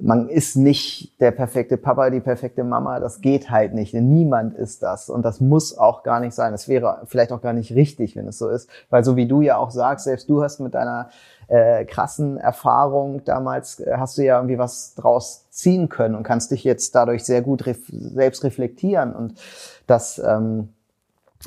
man 0.02 0.28
ist 0.28 0.56
nicht 0.56 1.20
der 1.20 1.30
perfekte 1.30 1.76
Papa, 1.76 2.10
die 2.10 2.20
perfekte 2.20 2.64
Mama. 2.64 3.00
Das 3.00 3.20
geht 3.20 3.50
halt 3.50 3.74
nicht. 3.74 3.92
Niemand 3.94 4.54
ist 4.54 4.82
das. 4.82 5.10
Und 5.10 5.24
das 5.24 5.40
muss 5.40 5.76
auch 5.76 6.02
gar 6.02 6.20
nicht 6.20 6.34
sein. 6.34 6.54
Es 6.54 6.68
wäre 6.68 7.02
vielleicht 7.04 7.32
auch 7.32 7.42
gar 7.42 7.52
nicht 7.52 7.74
richtig, 7.74 8.16
wenn 8.16 8.26
es 8.26 8.38
so 8.38 8.48
ist. 8.48 8.68
Weil 8.88 9.04
so 9.04 9.16
wie 9.16 9.26
du 9.26 9.42
ja 9.42 9.58
auch 9.58 9.70
sagst, 9.70 10.04
selbst 10.04 10.28
du 10.28 10.42
hast 10.42 10.60
mit 10.60 10.74
deiner 10.74 11.10
äh, 11.48 11.84
krassen 11.84 12.38
Erfahrung 12.38 13.24
damals, 13.24 13.80
äh, 13.80 13.94
hast 13.96 14.16
du 14.16 14.22
ja 14.22 14.36
irgendwie 14.36 14.58
was 14.58 14.94
draus 14.94 15.46
ziehen 15.50 15.88
können 15.88 16.14
und 16.14 16.22
kannst 16.22 16.50
dich 16.50 16.64
jetzt 16.64 16.94
dadurch 16.94 17.24
sehr 17.24 17.42
gut 17.42 17.66
ref 17.66 17.80
selbst 17.90 18.42
reflektieren. 18.44 19.14
Und 19.14 19.34
das... 19.86 20.18
Ähm, 20.18 20.70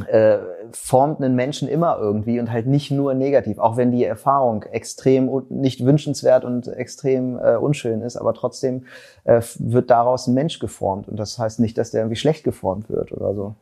äh, 0.07 0.39
formt 0.71 1.21
einen 1.21 1.35
Menschen 1.35 1.67
immer 1.67 1.97
irgendwie 1.99 2.39
und 2.39 2.51
halt 2.51 2.65
nicht 2.65 2.89
nur 2.89 3.13
negativ, 3.13 3.59
auch 3.59 3.77
wenn 3.77 3.91
die 3.91 4.03
Erfahrung 4.03 4.63
extrem 4.63 5.29
nicht 5.49 5.85
wünschenswert 5.85 6.45
und 6.45 6.67
extrem 6.67 7.37
äh, 7.37 7.57
unschön 7.57 8.01
ist, 8.01 8.17
aber 8.17 8.33
trotzdem 8.33 8.85
äh, 9.23 9.41
wird 9.59 9.91
daraus 9.91 10.25
ein 10.27 10.33
Mensch 10.33 10.57
geformt 10.57 11.07
und 11.07 11.17
das 11.17 11.37
heißt 11.37 11.59
nicht, 11.59 11.77
dass 11.77 11.91
der 11.91 12.01
irgendwie 12.01 12.15
schlecht 12.15 12.43
geformt 12.43 12.89
wird 12.89 13.11
oder 13.11 13.35
so. 13.35 13.55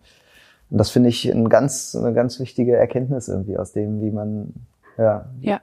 Und 0.70 0.78
das 0.78 0.90
finde 0.90 1.10
ich 1.10 1.26
ein 1.30 1.50
ganz, 1.50 1.96
eine 1.96 2.14
ganz 2.14 2.40
wichtige 2.40 2.78
Erkenntnis 2.78 3.28
irgendwie 3.28 3.58
aus 3.58 3.74
dem, 3.74 4.02
wie 4.02 4.12
man 4.12 4.54
ja, 4.98 5.26
ja. 5.40 5.62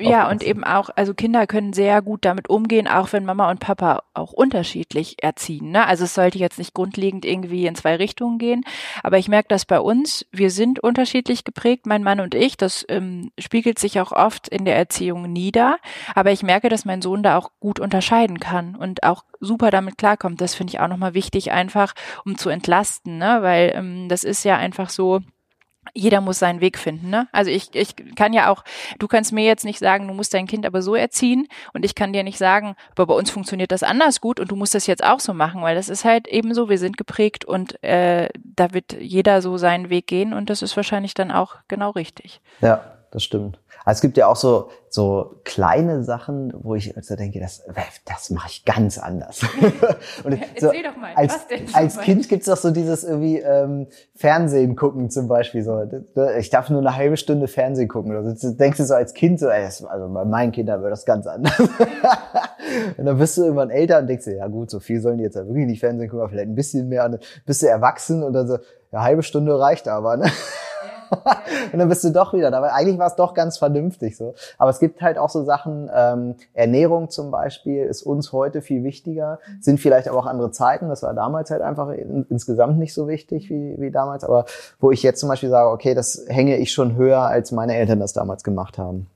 Ja 0.00 0.30
und 0.30 0.42
eben 0.42 0.64
auch, 0.64 0.90
also 0.96 1.14
Kinder 1.14 1.46
können 1.46 1.72
sehr 1.72 2.02
gut 2.02 2.24
damit 2.24 2.48
umgehen, 2.48 2.88
auch 2.88 3.12
wenn 3.12 3.24
Mama 3.24 3.50
und 3.50 3.60
Papa 3.60 4.02
auch 4.14 4.32
unterschiedlich 4.32 5.22
erziehen. 5.22 5.70
Ne? 5.70 5.86
Also 5.86 6.04
es 6.04 6.14
sollte 6.14 6.38
jetzt 6.38 6.58
nicht 6.58 6.74
grundlegend 6.74 7.24
irgendwie 7.24 7.66
in 7.66 7.74
zwei 7.74 7.96
Richtungen 7.96 8.38
gehen, 8.38 8.64
aber 9.02 9.18
ich 9.18 9.28
merke 9.28 9.48
das 9.48 9.64
bei 9.64 9.80
uns, 9.80 10.26
wir 10.32 10.50
sind 10.50 10.80
unterschiedlich 10.80 11.44
geprägt, 11.44 11.86
mein 11.86 12.02
Mann 12.02 12.20
und 12.20 12.34
ich, 12.34 12.56
das 12.56 12.84
ähm, 12.88 13.30
spiegelt 13.38 13.78
sich 13.78 14.00
auch 14.00 14.12
oft 14.12 14.48
in 14.48 14.64
der 14.64 14.76
Erziehung 14.76 15.32
nieder, 15.32 15.78
aber 16.14 16.32
ich 16.32 16.42
merke, 16.42 16.68
dass 16.68 16.84
mein 16.84 17.02
Sohn 17.02 17.22
da 17.22 17.36
auch 17.36 17.50
gut 17.60 17.78
unterscheiden 17.78 18.40
kann 18.40 18.74
und 18.74 19.02
auch 19.02 19.24
super 19.40 19.70
damit 19.70 19.98
klarkommt. 19.98 20.40
Das 20.40 20.54
finde 20.54 20.72
ich 20.72 20.80
auch 20.80 20.88
nochmal 20.88 21.14
wichtig, 21.14 21.52
einfach 21.52 21.92
um 22.24 22.38
zu 22.38 22.48
entlasten, 22.48 23.18
ne? 23.18 23.38
weil 23.42 23.72
ähm, 23.74 24.08
das 24.08 24.24
ist 24.24 24.44
ja 24.44 24.56
einfach 24.56 24.88
so, 24.88 25.20
jeder 25.94 26.20
muss 26.20 26.38
seinen 26.38 26.60
Weg 26.60 26.78
finden. 26.78 27.10
Ne? 27.10 27.28
Also 27.32 27.50
ich, 27.50 27.74
ich 27.74 27.94
kann 28.14 28.32
ja 28.32 28.50
auch, 28.50 28.64
du 28.98 29.06
kannst 29.06 29.32
mir 29.32 29.44
jetzt 29.44 29.64
nicht 29.64 29.78
sagen, 29.78 30.08
du 30.08 30.14
musst 30.14 30.34
dein 30.34 30.46
Kind 30.46 30.66
aber 30.66 30.82
so 30.82 30.94
erziehen 30.94 31.48
und 31.72 31.84
ich 31.84 31.94
kann 31.94 32.12
dir 32.12 32.22
nicht 32.22 32.38
sagen, 32.38 32.76
aber 32.92 33.06
bei 33.06 33.14
uns 33.14 33.30
funktioniert 33.30 33.72
das 33.72 33.82
anders 33.82 34.20
gut 34.20 34.40
und 34.40 34.50
du 34.50 34.56
musst 34.56 34.74
das 34.74 34.86
jetzt 34.86 35.04
auch 35.04 35.20
so 35.20 35.34
machen, 35.34 35.62
weil 35.62 35.74
das 35.74 35.88
ist 35.88 36.04
halt 36.04 36.28
eben 36.28 36.54
so, 36.54 36.68
wir 36.68 36.78
sind 36.78 36.96
geprägt 36.96 37.44
und 37.44 37.82
äh, 37.82 38.28
da 38.42 38.72
wird 38.72 38.92
jeder 38.98 39.42
so 39.42 39.56
seinen 39.56 39.90
Weg 39.90 40.06
gehen 40.06 40.32
und 40.32 40.50
das 40.50 40.62
ist 40.62 40.76
wahrscheinlich 40.76 41.14
dann 41.14 41.30
auch 41.30 41.56
genau 41.68 41.90
richtig. 41.90 42.40
Ja, 42.60 42.95
das 43.16 43.24
stimmt. 43.24 43.58
Also 43.86 43.96
es 43.96 44.00
gibt 44.02 44.18
ja 44.18 44.26
auch 44.26 44.36
so, 44.36 44.68
so 44.90 45.36
kleine 45.44 46.04
Sachen, 46.04 46.52
wo 46.54 46.74
ich 46.74 46.94
also 46.98 47.16
denke, 47.16 47.40
das, 47.40 47.64
das 48.04 48.28
mache 48.28 48.48
ich 48.50 48.66
ganz 48.66 48.98
anders. 48.98 49.40
und 50.24 50.38
so, 50.58 50.66
Erzähl 50.66 50.82
doch 50.82 50.98
mal, 50.98 51.14
als, 51.14 51.32
was 51.32 51.46
denn? 51.46 51.66
Als 51.72 51.98
Kind 52.00 52.28
gibt's 52.28 52.44
doch 52.44 52.58
so 52.58 52.72
dieses 52.72 53.04
irgendwie 53.04 53.38
ähm, 53.38 53.86
Fernsehen 54.14 54.76
gucken 54.76 55.08
zum 55.08 55.28
Beispiel. 55.28 55.62
So, 55.62 55.82
ich 56.38 56.50
darf 56.50 56.68
nur 56.68 56.80
eine 56.80 56.94
halbe 56.94 57.16
Stunde 57.16 57.48
Fernsehen 57.48 57.88
gucken. 57.88 58.10
Oder 58.10 58.36
so. 58.36 58.50
denkst 58.50 58.76
du 58.76 58.84
so 58.84 58.92
als 58.92 59.14
Kind 59.14 59.40
so, 59.40 59.48
ey, 59.48 59.62
das, 59.62 59.82
also 59.82 60.12
bei 60.12 60.26
meinen 60.26 60.52
Kindern 60.52 60.82
wäre 60.82 60.90
das 60.90 61.06
ganz 61.06 61.26
anders. 61.26 61.58
und 62.98 63.06
dann 63.06 63.16
bist 63.16 63.38
du 63.38 63.44
irgendwann 63.44 63.70
älter 63.70 64.00
und 64.00 64.08
denkst 64.08 64.26
dir, 64.26 64.36
ja 64.36 64.46
gut, 64.46 64.70
so 64.70 64.78
viel 64.78 65.00
sollen 65.00 65.16
die 65.16 65.24
jetzt 65.24 65.36
ja 65.36 65.46
wirklich 65.46 65.64
nicht 65.64 65.80
Fernsehen 65.80 66.10
gucken, 66.10 66.20
aber 66.20 66.28
vielleicht 66.28 66.50
ein 66.50 66.54
bisschen 66.54 66.90
mehr. 66.90 67.06
Und 67.06 67.12
dann 67.12 67.20
bist 67.46 67.62
du 67.62 67.66
erwachsen 67.66 68.22
und 68.22 68.34
dann 68.34 68.46
so, 68.46 68.58
ja, 68.92 69.00
halbe 69.00 69.22
Stunde 69.22 69.58
reicht 69.58 69.88
aber, 69.88 70.18
ne? 70.18 70.30
und 71.72 71.78
dann 71.78 71.88
bist 71.88 72.04
du 72.04 72.10
doch 72.10 72.32
wieder 72.34 72.50
da. 72.50 72.62
Weil 72.62 72.70
eigentlich 72.70 72.98
war 72.98 73.06
es 73.06 73.16
doch 73.16 73.34
ganz 73.34 73.58
vernünftig 73.58 74.16
so. 74.16 74.34
Aber 74.58 74.70
es 74.70 74.78
gibt 74.78 75.00
halt 75.02 75.18
auch 75.18 75.30
so 75.30 75.44
Sachen, 75.44 75.90
ähm, 75.94 76.34
Ernährung 76.54 77.10
zum 77.10 77.30
Beispiel 77.30 77.84
ist 77.84 78.02
uns 78.02 78.32
heute 78.32 78.62
viel 78.62 78.84
wichtiger, 78.84 79.38
sind 79.60 79.80
vielleicht 79.80 80.08
aber 80.08 80.18
auch 80.18 80.26
andere 80.26 80.50
Zeiten. 80.50 80.88
Das 80.88 81.02
war 81.02 81.14
damals 81.14 81.50
halt 81.50 81.62
einfach 81.62 81.90
in, 81.90 82.26
insgesamt 82.30 82.78
nicht 82.78 82.94
so 82.94 83.08
wichtig 83.08 83.50
wie, 83.50 83.74
wie 83.78 83.90
damals. 83.90 84.24
Aber 84.24 84.44
wo 84.80 84.90
ich 84.90 85.02
jetzt 85.02 85.20
zum 85.20 85.28
Beispiel 85.28 85.50
sage, 85.50 85.70
okay, 85.70 85.94
das 85.94 86.24
hänge 86.28 86.56
ich 86.56 86.72
schon 86.72 86.96
höher, 86.96 87.20
als 87.20 87.52
meine 87.52 87.76
Eltern 87.76 88.00
das 88.00 88.12
damals 88.12 88.44
gemacht 88.44 88.78
haben. 88.78 89.06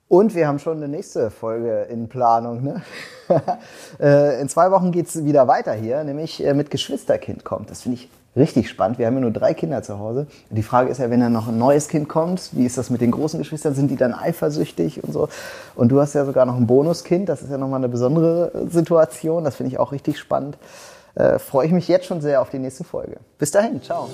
Und 0.10 0.36
wir 0.36 0.48
haben 0.48 0.60
schon 0.60 0.78
eine 0.78 0.88
nächste 0.88 1.30
Folge 1.30 1.88
in 1.90 2.08
Planung. 2.08 2.64
Ne? 2.64 2.82
Äh, 4.00 4.40
in 4.40 4.48
zwei 4.48 4.72
Wochen 4.72 4.92
geht's 4.92 5.26
wieder 5.26 5.48
weiter 5.48 5.74
hier, 5.74 6.04
nämlich 6.04 6.46
äh, 6.46 6.54
mit 6.54 6.70
Geschwisterkind 6.70 7.44
kommt. 7.44 7.72
Das 7.72 7.82
finde 7.82 7.98
ich 7.98 8.10
richtig 8.36 8.70
spannend. 8.70 9.00
Wir 9.00 9.08
haben 9.08 9.16
ja 9.16 9.22
nur 9.22 9.32
drei 9.32 9.54
Kinder 9.54 9.82
zu 9.82 10.00
Hause. 10.00 10.28
Die 10.50 10.64
Frage 10.64 10.90
ist 10.92 11.00
ja, 11.00 11.10
wenn 11.10 11.20
dann 11.20 11.34
noch 11.34 11.48
ein 11.48 11.58
neues 11.58 11.88
Kind 11.88 12.08
kommt, 12.08 12.52
wie 12.54 12.66
ist 12.66 12.78
das 12.78 12.90
mit 12.90 13.02
den 13.02 13.12
großen 13.12 13.40
Geschwistern? 13.40 13.74
Sind 13.74 13.90
die 13.90 13.98
dann 13.98 14.14
eifersüchtig 14.14 15.04
und 15.04 15.12
so? 15.12 15.30
Und 15.76 15.90
du 15.90 16.00
hast 16.00 16.14
ja 16.14 16.26
sogar 16.26 16.46
noch 16.46 16.56
ein 16.56 16.68
Bonuskind. 16.68 17.28
Das 17.28 17.42
ist 17.42 17.50
ja 17.50 17.58
nochmal 17.58 17.80
eine 17.80 17.90
besondere 17.90 18.52
Situation. 18.70 19.44
Das 19.44 19.56
finde 19.56 19.72
ich 19.72 19.80
auch 19.80 19.92
richtig 19.92 20.20
spannend 20.20 20.58
äh, 21.18 21.40
freue 21.40 21.68
ich 21.68 21.74
mich 21.74 21.88
jetzt 21.88 22.06
schon 22.06 22.22
sehr 22.22 22.42
auf 22.42 22.50
die 22.50 22.60
nächste 22.60 22.84
Folge. 22.84 23.18
Bis 23.38 23.52
dahin, 23.52 23.82
ciao. 23.82 24.10